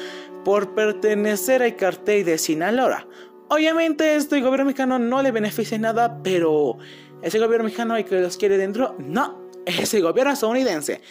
por 0.45 0.73
pertenecer 0.75 1.63
al 1.63 1.75
cartel 1.75 2.25
de 2.25 2.37
Sinaloa. 2.37 3.07
Obviamente, 3.49 4.15
este 4.15 4.39
gobierno 4.41 4.65
mexicano 4.65 4.99
no 4.99 5.21
le 5.21 5.31
beneficia 5.31 5.77
nada, 5.77 6.21
pero 6.21 6.77
ese 7.21 7.39
gobierno 7.39 7.65
mexicano 7.65 7.93
hay 7.93 8.03
que 8.03 8.19
los 8.19 8.37
quiere 8.37 8.57
dentro, 8.57 8.95
no, 8.99 9.49
ese 9.65 10.01
gobierno 10.01 10.33
estadounidense. 10.33 11.01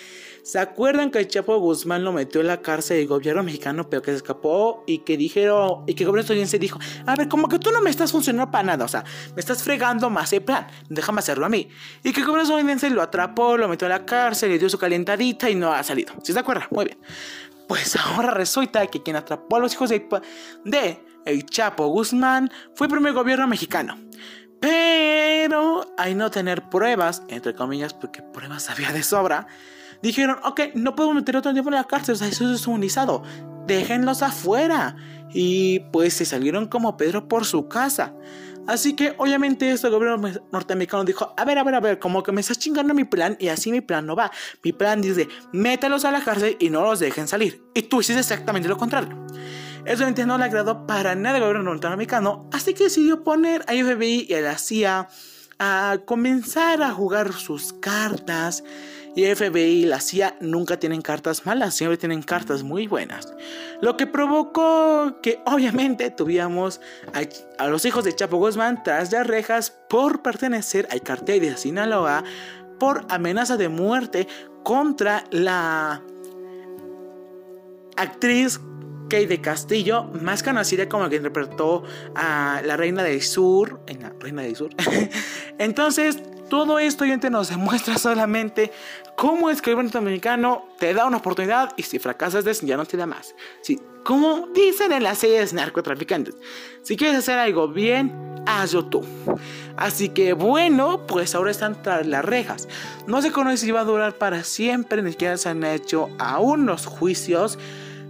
¿Se 0.47 0.61
acuerdan 0.61 1.11
que 1.11 1.19
el 1.19 1.27
Chapo 1.27 1.59
Guzmán 1.59 2.05
lo 2.05 2.13
metió 2.13 2.41
en 2.41 2.47
la 2.47 2.63
cárcel 2.63 2.99
del 2.99 3.09
gobierno 3.09 3.43
mexicano, 3.43 3.91
pero 3.91 4.01
que 4.01 4.13
se 4.13 4.19
escapó 4.19 4.85
y 4.87 4.99
que 4.99 5.17
dijeron, 5.17 5.83
y 5.89 5.95
que 5.95 6.05
el 6.05 6.07
gobierno 6.07 6.21
estadounidense 6.21 6.61
dijo, 6.61 6.79
a 7.05 7.17
ver, 7.17 7.27
como 7.27 7.49
que 7.49 7.59
tú 7.59 7.73
no 7.73 7.83
me 7.83 7.91
estás 7.91 8.13
funcionando 8.13 8.49
para 8.53 8.63
nada, 8.63 8.85
o 8.85 8.89
sea, 8.89 9.03
me 9.35 9.41
estás 9.41 9.65
fregando 9.65 10.09
más 10.09 10.33
el 10.33 10.43
plan, 10.43 10.69
déjame 10.89 11.19
hacerlo 11.19 11.47
a 11.47 11.49
mí. 11.49 11.69
Y 12.05 12.13
que 12.13 12.21
el 12.21 12.27
gobierno 12.27 12.43
estadounidense 12.43 12.89
lo 12.91 13.03
atrapó, 13.03 13.57
lo 13.57 13.67
metió 13.67 13.87
en 13.87 13.95
la 13.95 14.07
cárcel, 14.07 14.51
le 14.51 14.61
dio 14.61 14.69
su 14.69 14.79
calentadita 14.79 15.51
y 15.51 15.57
no 15.57 15.73
ha 15.73 15.83
salido. 15.83 16.15
¿Sí 16.23 16.33
se 16.33 16.39
acuerdan? 16.39 16.69
Muy 16.71 16.85
bien. 16.85 16.99
Pues 17.67 17.97
ahora 17.97 18.31
resulta 18.31 18.87
que 18.87 19.03
quien 19.03 19.17
atrapó 19.17 19.57
a 19.57 19.59
los 19.59 19.73
hijos 19.73 19.91
de, 19.91 20.07
de 20.65 21.05
el 21.25 21.45
Chapo 21.47 21.89
Guzmán 21.89 22.53
fue 22.77 22.87
el 22.87 22.93
primer 22.93 23.15
gobierno 23.15 23.49
mexicano. 23.49 23.99
Pero, 24.61 25.93
hay 25.99 26.15
no 26.15 26.31
tener 26.31 26.69
pruebas, 26.69 27.25
entre 27.27 27.53
comillas, 27.53 27.95
porque 27.95 28.23
pruebas 28.23 28.71
había 28.71 28.93
de 28.93 29.03
sobra, 29.03 29.49
dijeron, 30.03 30.39
ok, 30.45 30.61
no 30.75 30.95
podemos 30.95 31.17
meter 31.17 31.37
otro 31.37 31.53
tiempo 31.53 31.71
en 31.71 31.77
la 31.77 31.85
cárcel, 31.85 32.15
o 32.15 32.19
sea, 32.19 32.29
eso 32.29 32.53
es 32.53 32.67
humanizado, 32.67 33.23
déjenlos 33.67 34.23
afuera. 34.23 34.97
Y 35.33 35.81
pues 35.93 36.15
se 36.15 36.25
salieron 36.25 36.67
como 36.69 36.97
Pedro 36.97 37.29
por 37.29 37.45
su 37.45 37.69
casa. 37.69 38.15
Así 38.67 38.97
que 38.97 39.15
obviamente 39.19 39.71
este 39.71 39.89
gobierno 39.89 40.29
norteamericano 40.51 41.05
dijo, 41.05 41.33
a 41.37 41.45
ver, 41.45 41.59
a 41.59 41.65
ver, 41.65 41.75
a 41.75 41.81
ver, 41.81 41.99
como 41.99 42.23
que 42.23 42.33
me 42.33 42.41
estás 42.41 42.59
chingando 42.59 42.95
mi 42.95 43.05
plan 43.05 43.37
y 43.39 43.49
así 43.49 43.71
mi 43.71 43.81
plan 43.81 44.07
no 44.07 44.17
va. 44.17 44.31
Mi 44.63 44.73
plan 44.73 45.01
dice, 45.01 45.29
métalos 45.53 46.05
a 46.05 46.11
la 46.11 46.21
cárcel 46.21 46.57
y 46.59 46.71
no 46.71 46.83
los 46.83 46.99
dejen 46.99 47.29
salir. 47.29 47.63
Y 47.75 47.83
tú 47.83 48.01
hiciste 48.01 48.21
exactamente 48.21 48.69
lo 48.69 48.77
contrario. 48.77 49.25
Eso 49.85 50.05
no 50.27 50.37
le 50.37 50.45
agradó 50.45 50.85
para 50.85 51.15
nada 51.15 51.37
al 51.37 51.43
gobierno 51.43 51.71
norteamericano, 51.71 52.49
así 52.53 52.75
que 52.75 52.85
decidió 52.85 53.23
poner 53.23 53.63
a 53.69 53.73
FBI 53.73 54.27
y 54.29 54.35
a 54.35 54.41
la 54.41 54.59
CIA 54.59 55.09
a 55.61 55.99
comenzar 56.05 56.83
a 56.83 56.91
jugar 56.91 57.33
sus 57.33 57.73
cartas 57.73 58.65
y 59.17 59.25
FBI 59.35 59.61
y 59.61 59.87
la 59.87 60.01
CIA 60.01 60.37
nunca 60.41 60.79
tienen 60.79 61.01
cartas 61.01 61.47
malas, 61.47 61.75
siempre 61.75 61.97
tienen 61.97 62.23
cartas 62.23 62.63
muy 62.63 62.87
buenas. 62.87 63.33
Lo 63.81 63.97
que 63.97 64.07
provocó 64.07 65.21
que 65.23 65.41
obviamente 65.47 66.11
tuviéramos 66.11 66.83
a, 67.59 67.67
los 67.67 67.87
hijos 67.87 68.05
de 68.05 68.15
Chapo 68.15 68.37
Guzmán 68.37 68.83
tras 68.85 69.11
de 69.11 69.25
rejas 69.25 69.71
por 69.89 70.23
pertenecer 70.23 70.87
al 70.91 71.01
cartel 71.01 71.41
de 71.41 71.57
Sinaloa 71.57 72.25
por 72.79 73.07
amenaza 73.09 73.57
de 73.57 73.71
muerte 73.71 74.29
contra 74.63 75.25
la 75.31 76.03
actriz 77.97 78.61
Kate 79.09 79.29
de 79.29 79.41
Castillo, 79.41 80.05
más 80.21 80.43
conocida 80.43 80.91
como 80.91 81.09
que 81.09 81.17
interpretó 81.17 81.85
a 82.15 82.61
la 82.63 82.77
Reina 82.77 83.03
del 83.03 83.23
Sur, 83.23 83.81
en 83.87 84.03
la 84.03 84.13
Reina 84.21 84.43
del 84.43 84.57
Sur. 84.57 84.71
Entonces, 85.59 86.19
todo 86.49 86.79
esto 86.79 87.05
obviamente 87.05 87.31
nos 87.31 87.49
demuestra 87.49 87.99
solamente 87.99 88.73
cómo 89.17 89.51
es 89.51 89.63
que 89.63 89.71
el 89.71 89.77
gobierno 89.77 90.67
te 90.79 90.95
da 90.95 91.07
una 91.07 91.19
oportunidad 91.19 91.73
y 91.77 91.83
si 91.83 91.99
fracasas 91.99 92.61
ya 92.61 92.77
no 92.77 92.85
te 92.85 92.97
da 92.97 93.07
más. 93.07 93.35
Sí, 93.63 93.81
como 94.05 94.49
dicen 94.55 94.93
en 94.93 95.03
las 95.03 95.19
series 95.19 95.53
narcotraficantes, 95.53 96.35
si 96.83 96.97
quieres 96.97 97.19
hacer 97.19 97.39
algo 97.39 97.69
bien, 97.69 98.13
hazlo 98.47 98.87
tú. 98.87 99.05
Así 99.77 100.11
que 100.11 100.33
bueno, 100.33 101.07
pues 101.07 101.35
ahora 101.35 101.51
están 101.51 101.83
tras 101.83 102.07
las 102.07 102.25
rejas. 102.25 102.69
No 103.07 103.21
se 103.21 103.33
conoce 103.33 103.59
si 103.59 103.71
va 103.73 103.81
a 103.81 103.85
durar 103.85 104.15
para 104.15 104.45
siempre, 104.45 105.03
ni 105.03 105.11
siquiera 105.11 105.37
se 105.37 105.49
han 105.49 105.65
hecho 105.65 106.09
aún 106.19 106.67
los 106.67 106.87
juicios. 106.87 107.59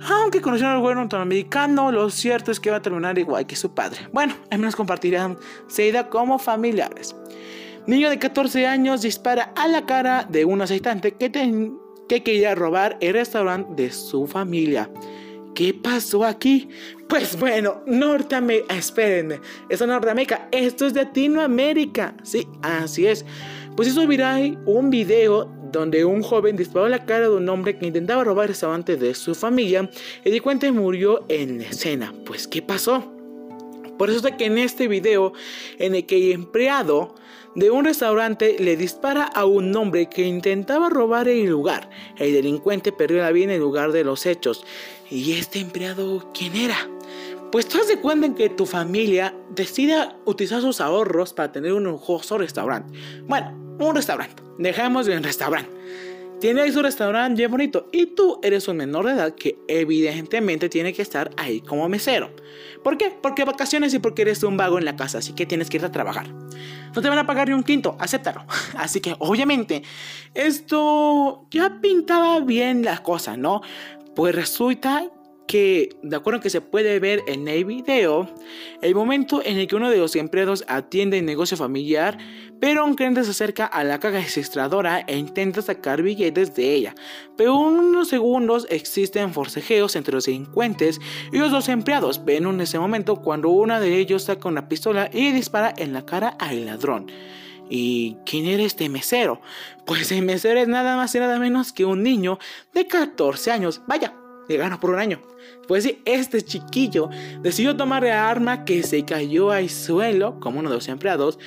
Aunque 0.09 0.43
conocieron 0.43 0.75
al 0.75 0.81
gobierno 0.81 1.02
norteamericano, 1.02 1.90
lo 1.90 2.11
cierto 2.11 2.52
es 2.52 2.61
que 2.61 2.71
va 2.71 2.76
a 2.76 2.83
terminar 2.83 3.19
igual 3.19 3.47
que 3.47 3.57
su 3.57 3.75
padre. 3.75 4.09
Bueno, 4.12 4.35
al 4.50 4.59
menos 4.59 4.76
compartirán 4.76 5.38
Seida 5.69 6.09
como 6.11 6.38
familiares. 6.38 7.16
Niño 7.87 8.11
de 8.11 8.19
14 8.19 8.66
años 8.66 9.02
dispara 9.02 9.52
a 9.55 9.69
la 9.69 9.87
cara 9.87 10.26
de 10.28 10.45
un 10.45 10.61
aceitante 10.61 11.12
que, 11.12 11.31
que 12.09 12.23
quería 12.25 12.55
robar 12.57 12.99
el 13.00 13.12
restaurante 13.12 13.81
de 13.81 13.93
su 13.93 14.26
familia. 14.26 14.90
¿Qué 15.55 15.73
pasó 15.73 16.25
aquí? 16.25 16.69
Pues 17.09 17.38
bueno, 17.38 17.83
Norteamérica, 17.87 18.75
espérenme, 18.75 19.40
eso 19.69 19.85
es 19.85 19.88
Norteamérica, 19.88 20.49
esto 20.50 20.87
es 20.87 20.95
Latinoamérica. 20.95 22.16
Sí, 22.25 22.49
así 22.61 23.07
es. 23.07 23.25
Pues 23.76 23.87
eso 23.87 24.05
viral 24.09 24.59
un 24.66 24.90
video 24.90 25.49
donde 25.71 26.05
un 26.05 26.23
joven 26.23 26.57
disparó 26.57 26.88
la 26.88 27.05
cara 27.05 27.28
de 27.28 27.37
un 27.37 27.49
hombre 27.49 27.78
que 27.78 27.87
intentaba 27.87 28.25
robar 28.25 28.47
el 28.47 28.49
restaurante 28.49 28.97
de 28.97 29.14
su 29.14 29.35
familia 29.37 29.88
y 30.25 30.31
de 30.31 30.40
cuenta 30.40 30.71
murió 30.73 31.25
en 31.28 31.59
la 31.59 31.69
escena. 31.69 32.12
Pues, 32.25 32.49
¿qué 32.49 32.62
pasó? 32.62 33.12
Por 33.97 34.11
eso 34.11 34.26
es 34.26 34.35
que 34.35 34.47
en 34.47 34.59
este 34.59 34.88
video, 34.88 35.33
en 35.78 35.95
el 35.95 36.05
que 36.05 36.16
el 36.16 36.33
empleado 36.33 37.14
de 37.56 37.70
un 37.70 37.86
restaurante 37.86 38.56
le 38.60 38.76
dispara 38.76 39.25
a 39.25 39.46
un 39.46 39.75
hombre 39.75 40.08
que 40.10 40.26
intentaba 40.26 40.90
robar 40.90 41.26
el 41.26 41.46
lugar. 41.46 41.88
El 42.18 42.34
delincuente 42.34 42.92
perdió 42.92 43.22
la 43.22 43.32
vida 43.32 43.44
en 43.44 43.50
el 43.50 43.60
lugar 43.60 43.92
de 43.92 44.04
los 44.04 44.26
hechos. 44.26 44.64
¿Y 45.10 45.32
este 45.32 45.58
empleado 45.58 46.30
quién 46.34 46.54
era? 46.54 46.76
Pues 47.50 47.66
tú 47.66 47.78
de 47.88 47.98
cuenta 47.98 48.26
en 48.26 48.34
que 48.34 48.50
tu 48.50 48.66
familia 48.66 49.34
decide 49.54 49.96
utilizar 50.26 50.60
sus 50.60 50.82
ahorros 50.82 51.32
para 51.32 51.50
tener 51.50 51.72
un 51.72 51.84
lujoso 51.84 52.36
restaurante. 52.36 52.92
Bueno, 53.26 53.76
un 53.80 53.94
restaurante. 53.94 54.42
Dejemos 54.58 55.06
de 55.06 55.16
un 55.16 55.22
restaurante. 55.22 55.70
Tiene 56.40 56.61
ahí 56.61 56.71
su 56.71 56.83
restaurante 56.83 57.38
bien 57.38 57.50
bonito 57.50 57.88
y 57.93 58.07
tú 58.07 58.38
eres 58.43 58.69
un 58.69 58.76
menor 58.76 59.07
de 59.07 59.12
edad 59.12 59.35
que 59.35 59.59
evidentemente 59.69 60.69
tiene 60.69 60.93
que 60.93 61.00
estar 61.00 61.31
ahí 61.38 61.62
como 61.62 61.88
mesero. 61.88 62.31
¿Por 62.85 62.99
qué? 62.99 63.11
Porque 63.23 63.45
vacaciones 63.45 63.95
y 63.95 63.99
porque 64.00 64.23
eres 64.23 64.43
un 64.43 64.57
vago 64.59 64.78
en 64.78 64.85
la 64.85 64.97
casa, 64.97 65.19
así 65.19 65.33
que 65.33 65.47
tienes 65.47 65.71
que 65.71 65.78
ir 65.78 65.85
a 65.87 65.90
trabajar. 65.90 66.28
No 66.95 67.00
te 67.00 67.09
van 67.09 67.19
a 67.19 67.26
pagar 67.26 67.49
ni 67.49 67.55
un 67.55 67.62
quinto, 67.62 67.97
acéptalo. 67.99 68.45
Así 68.76 69.00
que 69.00 69.14
obviamente 69.19 69.83
esto 70.35 71.47
ya 71.50 71.78
pintaba 71.81 72.40
bien 72.40 72.83
las 72.83 73.00
cosas, 73.00 73.37
¿no? 73.37 73.61
Pues 74.14 74.35
resulta 74.35 75.07
que, 75.47 75.97
de 76.03 76.17
acuerdo 76.17 76.41
que 76.41 76.50
se 76.50 76.61
puede 76.61 76.99
ver 76.99 77.23
en 77.26 77.47
el 77.49 77.65
video, 77.65 78.29
el 78.83 78.95
momento 78.95 79.43
en 79.45 79.59
el 79.59 79.67
que 79.67 79.76
uno 79.76 79.91
de 79.91 79.99
los 79.99 80.17
empleados 80.17 80.65
atiende 80.69 81.19
el 81.19 81.25
negocio 81.25 81.57
familiar, 81.57 82.19
pero 82.61 82.85
un 82.85 82.95
cliente 82.95 83.23
se 83.25 83.31
acerca 83.31 83.67
a 83.67 83.85
la 83.85 84.00
caja 84.00 84.19
registradora 84.19 85.00
e 85.00 85.17
intenta 85.17 85.62
sacar 85.62 86.03
billetes 86.03 86.55
de 86.55 86.73
ella. 86.73 86.95
Pero 87.37 87.57
unos 87.57 88.09
segundos 88.09 88.67
existen 88.71 89.33
forcejeos 89.33 89.95
entre 89.97 90.15
los 90.15 90.26
delincuentes 90.26 91.00
y 91.33 91.38
los 91.38 91.50
dos 91.50 91.69
empleados. 91.69 92.25
Ven 92.25 92.47
en 92.47 92.61
ese 92.61 92.79
momento 92.79 93.17
cuando 93.17 93.50
uno 93.50 93.81
de 93.81 93.99
ellos 93.99 94.25
saca 94.25 94.49
una 94.49 94.69
pistola 94.69 95.11
y 95.12 95.33
dispara 95.33 95.75
en 95.76 95.93
la 95.93 96.05
cara 96.05 96.29
al 96.38 96.67
ladrón. 96.67 97.11
¿Y 97.69 98.17
quién 98.25 98.47
era 98.47 98.62
este 98.62 98.88
mesero? 98.88 99.41
Pues 99.85 100.12
el 100.12 100.23
mesero 100.25 100.61
es 100.61 100.69
nada 100.69 100.97
más 100.97 101.15
y 101.15 101.19
nada 101.19 101.38
menos 101.38 101.73
que 101.73 101.85
un 101.85 102.03
niño 102.03 102.38
de 102.73 102.87
14 102.87 103.50
años. 103.50 103.83
Vaya, 103.87 104.15
le 104.49 104.76
por 104.79 104.91
un 104.91 104.99
año. 104.99 105.21
Pues 105.67 105.85
sí, 105.85 106.00
este 106.05 106.43
chiquillo 106.43 107.09
decidió 107.43 107.76
tomar 107.76 108.03
la 108.03 108.29
arma 108.29 108.65
que 108.65 108.83
se 108.83 109.05
cayó 109.05 109.50
al 109.50 109.69
suelo, 109.69 110.38
como 110.41 110.61
uno 110.61 110.71
de 110.71 110.76
los 110.76 110.88
empleados, 110.88 111.38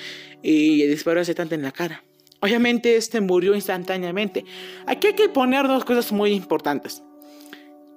y 0.41 0.85
disparó 0.87 1.21
ese 1.21 1.35
tanto 1.35 1.55
en 1.55 1.61
la 1.61 1.71
cara. 1.71 2.03
Obviamente 2.41 2.95
este 2.95 3.19
murió 3.21 3.53
instantáneamente. 3.53 4.45
Aquí 4.85 5.07
hay 5.07 5.13
que 5.13 5.29
poner 5.29 5.67
dos 5.67 5.83
cosas 5.83 6.11
muy 6.11 6.31
importantes. 6.31 7.03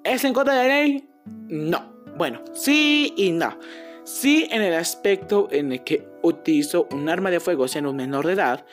¿Es 0.05 0.25
en 0.25 0.33
contra 0.33 0.55
de 0.55 0.69
la 0.69 0.75
ley? 0.75 1.09
No. 1.27 1.93
Bueno, 2.17 2.43
sí 2.53 3.15
y 3.17 3.31
no. 3.31 3.57
Sí 4.05 4.49
en 4.51 4.63
el 4.63 4.75
aspecto 4.75 5.49
en 5.53 5.73
el 5.73 5.85
que 5.85 6.09
utilizó 6.23 6.89
un 6.91 7.09
arma 7.09 7.31
de 7.31 7.39
fuego 7.39 7.69
siendo 7.69 7.91
un 7.91 7.97
menor 7.97 8.27
de 8.27 8.33
edad 8.33 8.67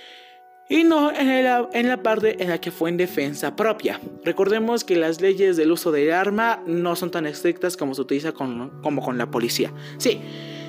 y 0.70 0.84
no 0.84 1.12
en 1.12 1.44
la, 1.44 1.68
en 1.74 1.88
la 1.90 2.04
parte 2.04 2.42
en 2.42 2.50
la 2.50 2.62
que 2.62 2.72
fue 2.72 2.90
en 2.90 2.98
defensa 2.98 3.56
propia. 3.56 4.00
Recordemos 4.24 4.84
que 4.84 4.96
las 4.96 5.20
leyes 5.20 5.58
del 5.58 5.72
uso 5.72 5.92
del 5.92 6.12
arma 6.12 6.64
no 6.68 6.96
son 6.96 7.10
tan 7.10 7.26
estrictas 7.26 7.76
como 7.76 7.96
se 7.96 8.02
utiliza 8.02 8.32
con, 8.32 8.70
como 8.82 9.02
con 9.02 9.18
la 9.18 9.32
policía. 9.32 9.74
Sí, 9.98 10.22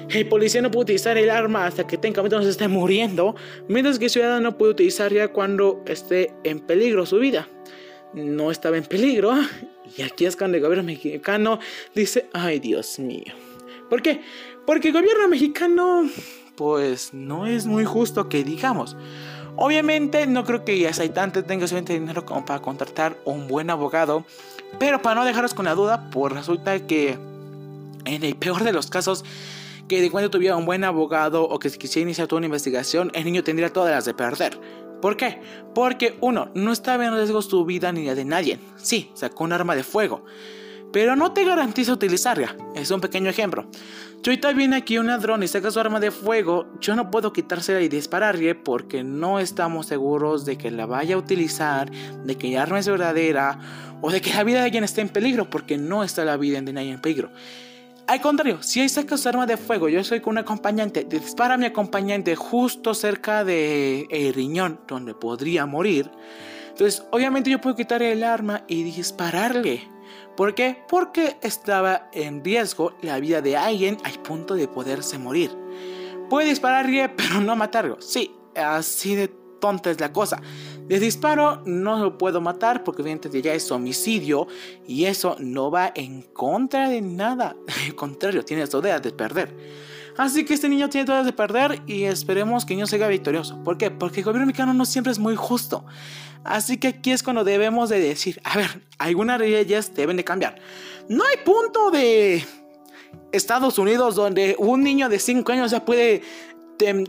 el 0.08 0.26
policía 0.26 0.62
no 0.62 0.70
puede 0.70 0.84
utilizar 0.84 1.18
el 1.18 1.30
arma 1.30 1.66
hasta 1.66 1.86
que 1.86 1.98
técnicamente 1.98 2.34
no 2.34 2.42
se 2.42 2.48
esté 2.48 2.66
muriendo, 2.66 3.36
mientras 3.68 3.98
que 3.98 4.06
el 4.06 4.10
ciudadano 4.10 4.40
no 4.40 4.58
puede 4.58 4.72
utilizar 4.72 5.12
ya 5.12 5.28
cuando 5.28 5.84
esté 5.86 6.32
en 6.44 6.60
peligro 6.60 7.04
su 7.04 7.18
vida. 7.18 7.46
No 8.14 8.50
estaba 8.50 8.76
en 8.78 8.84
peligro, 8.84 9.34
y 9.96 10.02
aquí 10.02 10.24
es 10.24 10.34
cuando 10.34 10.56
el 10.56 10.62
gobierno 10.62 10.84
mexicano 10.84 11.60
dice, 11.94 12.28
ay 12.32 12.58
Dios 12.58 12.98
mío. 12.98 13.34
¿Por 13.88 14.02
qué? 14.02 14.22
Porque 14.66 14.88
el 14.88 14.94
gobierno 14.94 15.28
mexicano, 15.28 16.08
pues 16.56 17.12
no 17.12 17.46
es 17.46 17.66
muy 17.66 17.84
justo 17.84 18.28
que 18.28 18.42
digamos. 18.42 18.96
Obviamente 19.62 20.26
no 20.26 20.46
creo 20.46 20.64
que 20.64 20.88
Asaitante 20.88 21.42
tenga 21.42 21.66
suficiente 21.66 21.92
dinero 21.92 22.24
como 22.24 22.46
para 22.46 22.62
contratar 22.62 23.18
un 23.26 23.46
buen 23.46 23.68
abogado, 23.68 24.24
pero 24.78 25.02
para 25.02 25.16
no 25.16 25.26
dejaros 25.26 25.52
con 25.52 25.66
la 25.66 25.74
duda, 25.74 26.08
pues 26.10 26.32
resulta 26.32 26.86
que 26.86 27.18
en 28.06 28.24
el 28.24 28.36
peor 28.36 28.64
de 28.64 28.72
los 28.72 28.88
casos, 28.88 29.22
que 29.86 30.00
de 30.00 30.10
cuando 30.10 30.30
tuviera 30.30 30.56
un 30.56 30.64
buen 30.64 30.82
abogado 30.82 31.42
o 31.42 31.58
que 31.58 31.68
se 31.68 31.76
quisiera 31.76 32.04
iniciar 32.04 32.26
toda 32.26 32.38
una 32.38 32.46
investigación, 32.46 33.12
el 33.12 33.26
niño 33.26 33.44
tendría 33.44 33.70
todas 33.70 33.90
las 33.90 34.06
de 34.06 34.14
perder. 34.14 34.58
¿Por 35.02 35.18
qué? 35.18 35.42
Porque 35.74 36.16
uno, 36.22 36.50
no 36.54 36.72
estaba 36.72 37.04
en 37.04 37.14
riesgo 37.14 37.42
su 37.42 37.66
vida 37.66 37.92
ni 37.92 38.06
la 38.06 38.14
de 38.14 38.24
nadie. 38.24 38.58
Sí, 38.76 39.10
sacó 39.12 39.44
un 39.44 39.52
arma 39.52 39.76
de 39.76 39.82
fuego 39.82 40.24
pero 40.92 41.16
no 41.16 41.32
te 41.32 41.44
garantiza 41.44 41.92
utilizarla. 41.92 42.56
Es 42.74 42.90
un 42.90 43.00
pequeño 43.00 43.30
ejemplo. 43.30 43.66
Si 44.22 44.28
ahorita 44.28 44.52
viene 44.52 44.76
aquí 44.76 44.98
un 44.98 45.06
ladrón 45.06 45.42
y 45.42 45.48
saca 45.48 45.70
su 45.70 45.80
arma 45.80 45.98
de 45.98 46.10
fuego, 46.10 46.66
yo 46.78 46.94
no 46.94 47.10
puedo 47.10 47.32
quitársela 47.32 47.80
y 47.80 47.88
dispararle 47.88 48.54
porque 48.54 49.02
no 49.02 49.40
estamos 49.40 49.86
seguros 49.86 50.44
de 50.44 50.58
que 50.58 50.70
la 50.70 50.84
vaya 50.84 51.14
a 51.14 51.18
utilizar, 51.18 51.90
de 51.90 52.36
que 52.36 52.52
el 52.52 52.58
arma 52.58 52.80
es 52.80 52.86
verdadera 52.86 53.58
o 54.02 54.10
de 54.10 54.20
que 54.20 54.34
la 54.34 54.44
vida 54.44 54.58
de 54.58 54.66
alguien 54.66 54.84
esté 54.84 55.00
en 55.00 55.08
peligro 55.08 55.48
porque 55.48 55.78
no 55.78 56.04
está 56.04 56.26
la 56.26 56.36
vida 56.36 56.60
de 56.60 56.70
nadie 56.70 56.90
en 56.90 57.00
peligro. 57.00 57.30
Al 58.08 58.20
contrario, 58.20 58.62
si 58.62 58.80
hay 58.80 58.90
saca 58.90 59.16
su 59.16 59.26
arma 59.26 59.46
de 59.46 59.56
fuego, 59.56 59.88
yo 59.88 60.04
soy 60.04 60.20
con 60.20 60.32
un 60.32 60.38
acompañante, 60.38 61.06
dispara 61.08 61.54
a 61.54 61.56
mi 61.56 61.64
acompañante 61.64 62.36
justo 62.36 62.92
cerca 62.92 63.42
de 63.42 64.06
el 64.10 64.34
riñón 64.34 64.80
donde 64.86 65.14
podría 65.14 65.64
morir, 65.64 66.10
entonces 66.68 67.04
obviamente 67.10 67.48
yo 67.48 67.58
puedo 67.58 67.74
quitar 67.74 68.02
el 68.02 68.22
arma 68.22 68.64
y 68.68 68.82
dispararle. 68.82 69.88
¿Por 70.36 70.54
qué? 70.54 70.82
Porque 70.88 71.36
estaba 71.42 72.08
en 72.12 72.42
riesgo 72.44 72.94
la 73.02 73.20
vida 73.20 73.42
de 73.42 73.56
alguien 73.56 73.98
al 74.04 74.18
punto 74.20 74.54
de 74.54 74.68
poderse 74.68 75.18
morir. 75.18 75.50
Puede 76.28 76.48
dispararle, 76.48 77.08
pero 77.16 77.40
no 77.40 77.56
matarlo. 77.56 78.00
Sí, 78.00 78.34
así 78.54 79.14
de 79.14 79.28
tonta 79.60 79.90
es 79.90 80.00
la 80.00 80.12
cosa. 80.12 80.40
De 80.86 80.98
disparo 80.98 81.62
no 81.66 81.98
lo 81.98 82.18
puedo 82.18 82.40
matar 82.40 82.82
porque 82.82 83.02
evidentemente 83.02 83.46
ya 83.46 83.54
es 83.54 83.70
homicidio 83.70 84.48
y 84.86 85.04
eso 85.04 85.36
no 85.38 85.70
va 85.70 85.92
en 85.94 86.22
contra 86.22 86.88
de 86.88 87.00
nada. 87.00 87.54
Al 87.86 87.94
contrario, 87.94 88.44
tiene 88.44 88.62
las 88.62 88.74
ideas 88.74 89.02
de 89.02 89.12
perder. 89.12 89.54
Así 90.16 90.44
que 90.44 90.54
este 90.54 90.68
niño 90.68 90.88
tiene 90.88 91.06
todas 91.06 91.24
de 91.24 91.32
perder 91.32 91.82
y 91.86 92.04
esperemos 92.04 92.64
que 92.64 92.74
el 92.74 92.78
niño 92.78 92.86
sea 92.86 93.08
victorioso. 93.08 93.62
¿Por 93.62 93.78
qué? 93.78 93.90
Porque 93.90 94.20
el 94.20 94.24
gobierno 94.24 94.46
mexicano 94.46 94.74
no 94.74 94.84
siempre 94.84 95.12
es 95.12 95.18
muy 95.18 95.36
justo. 95.36 95.84
Así 96.44 96.78
que 96.78 96.88
aquí 96.88 97.10
es 97.10 97.22
cuando 97.22 97.44
debemos 97.44 97.90
de 97.90 98.00
decir, 98.00 98.40
a 98.44 98.56
ver, 98.56 98.82
algunas 98.98 99.38
leyes 99.38 99.94
deben 99.94 100.16
de 100.16 100.24
cambiar. 100.24 100.56
No 101.08 101.24
hay 101.24 101.36
punto 101.44 101.90
de 101.90 102.44
Estados 103.32 103.78
Unidos 103.78 104.14
donde 104.14 104.56
un 104.58 104.82
niño 104.82 105.08
de 105.08 105.18
5 105.18 105.52
años 105.52 105.70
ya 105.70 105.84
puede 105.84 106.22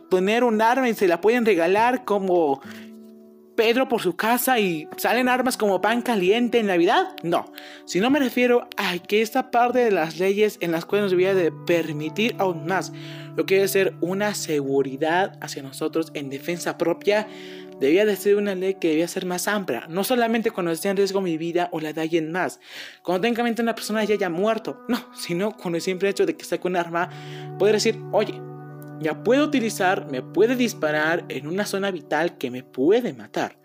tener 0.09 0.43
un 0.43 0.61
arma 0.61 0.89
y 0.89 0.93
se 0.93 1.07
la 1.07 1.21
pueden 1.21 1.45
regalar 1.45 2.03
como 2.03 2.61
Pedro 3.61 3.87
por 3.87 4.01
su 4.01 4.15
casa 4.15 4.57
y 4.57 4.87
salen 4.97 5.29
armas 5.29 5.55
como 5.55 5.81
pan 5.81 6.01
caliente 6.01 6.57
en 6.57 6.65
Navidad? 6.65 7.15
No, 7.21 7.53
si 7.85 7.99
no 7.99 8.09
me 8.09 8.17
refiero 8.17 8.67
a 8.75 8.97
que 8.97 9.21
esta 9.21 9.51
parte 9.51 9.77
de 9.77 9.91
las 9.91 10.17
leyes 10.17 10.57
en 10.61 10.71
las 10.71 10.83
cuales 10.83 11.03
nos 11.03 11.11
debería 11.11 11.35
de 11.35 11.51
permitir 11.51 12.35
aún 12.39 12.65
más 12.65 12.91
lo 13.35 13.45
que 13.45 13.57
debe 13.57 13.67
ser 13.67 13.93
una 14.01 14.33
seguridad 14.33 15.37
hacia 15.41 15.61
nosotros 15.61 16.09
en 16.15 16.31
defensa 16.31 16.79
propia 16.79 17.27
debía 17.79 18.03
de 18.03 18.15
ser 18.15 18.37
una 18.37 18.55
ley 18.55 18.73
que 18.73 18.87
debía 18.87 19.07
ser 19.07 19.27
más 19.27 19.47
amplia, 19.47 19.85
no 19.87 20.03
solamente 20.03 20.49
cuando 20.49 20.71
esté 20.71 20.89
en 20.89 20.97
riesgo 20.97 21.21
mi 21.21 21.37
vida 21.37 21.69
o 21.71 21.79
la 21.79 21.93
de 21.93 22.01
alguien 22.01 22.31
más, 22.31 22.59
cuando 23.03 23.21
técnicamente 23.21 23.61
una 23.61 23.75
persona 23.75 24.03
ya 24.03 24.15
haya 24.15 24.31
muerto, 24.31 24.81
no, 24.87 25.05
sino 25.15 25.55
con 25.55 25.75
el 25.75 25.81
simple 25.81 26.09
hecho 26.09 26.25
de 26.25 26.35
que 26.35 26.45
saque 26.45 26.67
un 26.67 26.77
arma, 26.77 27.11
poder 27.59 27.75
decir, 27.75 27.99
oye, 28.11 28.41
ya 29.01 29.23
puedo 29.23 29.45
utilizar, 29.45 30.09
me 30.11 30.21
puede 30.21 30.55
disparar 30.55 31.25
en 31.29 31.47
una 31.47 31.65
zona 31.65 31.91
vital 31.91 32.37
que 32.37 32.51
me 32.51 32.63
puede 32.63 33.13
matar. 33.13 33.57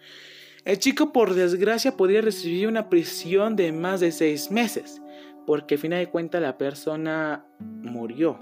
El 0.64 0.78
chico 0.78 1.12
por 1.12 1.34
desgracia 1.34 1.96
podría 1.96 2.22
recibir 2.22 2.66
una 2.66 2.88
prisión 2.88 3.54
de 3.54 3.70
más 3.70 4.00
de 4.00 4.10
seis 4.10 4.50
meses, 4.50 5.00
porque 5.46 5.76
al 5.76 5.80
final 5.80 5.98
de 6.00 6.10
cuentas 6.10 6.42
la 6.42 6.58
persona 6.58 7.44
murió. 7.60 8.38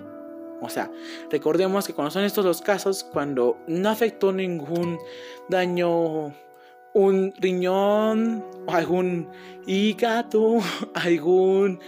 O 0.63 0.71
sea, 0.71 0.91
recordemos 1.31 1.87
que 1.87 1.93
cuando 1.93 2.11
son 2.11 2.25
estos 2.25 2.45
los 2.45 2.63
casos, 2.63 3.05
cuando 3.05 3.59
no 3.67 3.91
afectó 3.91 4.33
ningún 4.33 4.99
daño, 5.51 6.33
un 6.95 7.35
riñón, 7.39 8.43
algún 8.69 9.29
hígado, 9.67 10.61
algún 10.95 11.79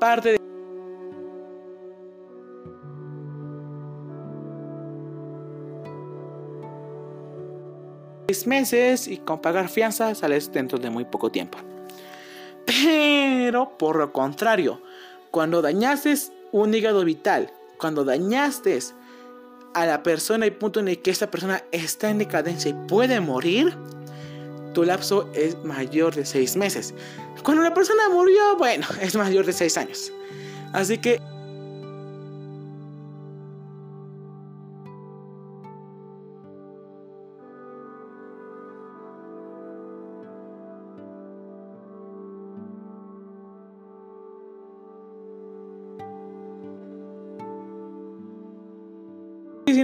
parte 0.00 0.32
de... 0.32 0.39
seis 8.40 8.46
meses 8.46 9.08
y 9.08 9.18
con 9.18 9.40
pagar 9.40 9.68
fianza 9.68 10.14
sales 10.14 10.52
dentro 10.52 10.78
de 10.78 10.90
muy 10.90 11.04
poco 11.04 11.30
tiempo. 11.30 11.58
Pero 12.66 13.76
por 13.76 13.96
lo 13.96 14.12
contrario, 14.12 14.80
cuando 15.30 15.62
dañases 15.62 16.32
un 16.52 16.74
hígado 16.74 17.04
vital 17.04 17.52
cuando 17.80 18.04
dañaste 18.04 18.78
a 19.72 19.86
la 19.86 20.02
persona 20.02 20.46
y 20.46 20.50
punto 20.50 20.80
en 20.80 20.88
el 20.88 21.00
que 21.00 21.10
esta 21.10 21.30
persona 21.30 21.64
está 21.72 22.10
en 22.10 22.18
decadencia 22.18 22.70
y 22.70 22.74
puede 22.88 23.20
morir, 23.20 23.74
tu 24.74 24.84
lapso 24.84 25.28
es 25.34 25.56
mayor 25.64 26.14
de 26.14 26.26
6 26.26 26.56
meses. 26.56 26.94
Cuando 27.42 27.62
la 27.62 27.72
persona 27.72 28.08
murió, 28.10 28.56
bueno, 28.58 28.86
es 29.00 29.16
mayor 29.16 29.46
de 29.46 29.54
6 29.54 29.76
años. 29.78 30.12
Así 30.72 30.98
que 30.98 31.20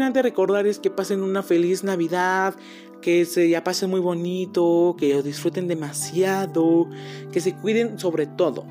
antes 0.07 0.23
recordarles 0.23 0.79
que 0.79 0.91
pasen 0.91 1.23
una 1.23 1.43
feliz 1.43 1.85
Navidad, 1.85 2.55
que 3.01 3.25
se 3.25 3.49
ya 3.49 3.63
pasen 3.63 3.91
muy 3.91 4.01
bonito, 4.01 4.97
que 4.99 5.15
lo 5.15 5.23
disfruten 5.23 5.69
demasiado, 5.69 6.89
que 7.33 7.41
se 7.41 7.55
cuiden 7.55 7.99
sobre 7.99 8.27
todo. 8.27 8.65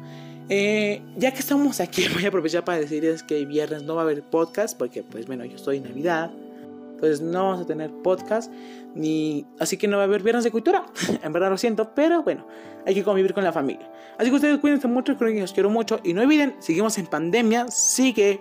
Eh, 0.50 1.02
ya 1.18 1.32
que 1.32 1.40
estamos 1.40 1.80
aquí, 1.80 2.06
voy 2.14 2.26
a 2.26 2.30
aprovechar 2.30 2.64
para 2.64 2.80
decirles 2.80 3.24
que 3.24 3.46
viernes 3.46 3.84
no 3.84 3.96
va 3.96 4.02
a 4.02 4.06
haber 4.06 4.24
podcast, 4.24 4.78
porque 4.78 5.04
pues 5.04 5.28
bueno, 5.28 5.46
yo 5.46 5.56
estoy 5.56 5.78
en 5.78 5.84
Navidad. 5.84 6.32
Entonces 6.94 7.22
no 7.22 7.44
vamos 7.44 7.62
a 7.62 7.66
tener 7.66 7.92
podcast, 7.92 8.52
ni 8.94 9.46
así 9.60 9.76
que 9.76 9.88
no 9.88 9.98
va 9.98 10.04
a 10.04 10.06
haber 10.06 10.24
viernes 10.24 10.46
de 10.46 10.52
cultura. 10.52 10.86
en 11.24 11.34
verdad 11.34 11.50
lo 11.50 11.58
siento, 11.58 11.94
pero 11.94 12.24
bueno, 12.24 12.48
hay 12.86 12.94
que 12.94 13.04
convivir 13.04 13.34
con 13.34 13.44
la 13.44 13.52
familia. 13.52 13.92
Así 14.18 14.30
que 14.30 14.36
ustedes 14.36 14.60
cuídense 14.60 14.88
mucho, 14.88 15.18
creo 15.18 15.34
que 15.34 15.42
los 15.42 15.52
quiero 15.52 15.70
mucho. 15.70 16.00
Y 16.04 16.14
no 16.14 16.22
olviden, 16.22 16.56
seguimos 16.60 16.98
en 16.98 17.08
pandemia, 17.08 17.68
sigue 17.68 18.40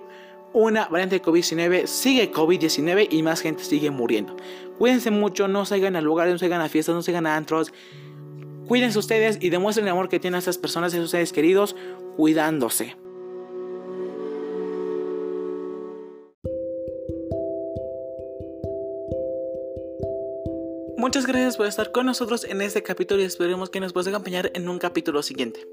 una 0.55 0.87
variante 0.87 1.17
de 1.19 1.23
COVID-19, 1.23 1.87
sigue 1.87 2.33
COVID-19 2.33 3.09
y 3.11 3.23
más 3.23 3.41
gente 3.41 3.65
sigue 3.65 3.91
muriendo. 3.91 4.37
Cuídense 4.79 5.11
mucho, 5.11 5.49
no 5.49 5.67
salgan 5.67 5.97
a 5.97 6.01
lugares, 6.01 6.33
no 6.33 6.39
salgan 6.39 6.61
a 6.61 6.69
fiestas, 6.69 6.95
no 6.95 7.03
salgan 7.03 7.27
a 7.27 7.37
antros. 7.37 7.73
Cuídense 8.67 8.99
ustedes 8.99 9.39
y 9.41 9.51
demuestren 9.51 9.87
el 9.87 9.93
amor 9.93 10.09
que 10.09 10.21
tienen 10.21 10.37
a 10.37 10.39
estas 10.39 10.57
personas, 10.57 10.95
a 10.95 11.07
sus 11.07 11.33
queridos, 11.33 11.77
cuidándose. 12.17 12.97
Muchas 20.97 21.27
gracias 21.27 21.57
por 21.57 21.67
estar 21.67 21.93
con 21.93 22.07
nosotros 22.07 22.45
en 22.45 22.63
este 22.63 22.83
capítulo 22.83 23.21
y 23.21 23.25
esperemos 23.25 23.69
que 23.69 23.81
nos 23.81 23.93
puedas 23.93 24.09
acompañar 24.09 24.51
en 24.55 24.69
un 24.69 24.79
capítulo 24.79 25.23
siguiente. 25.23 25.67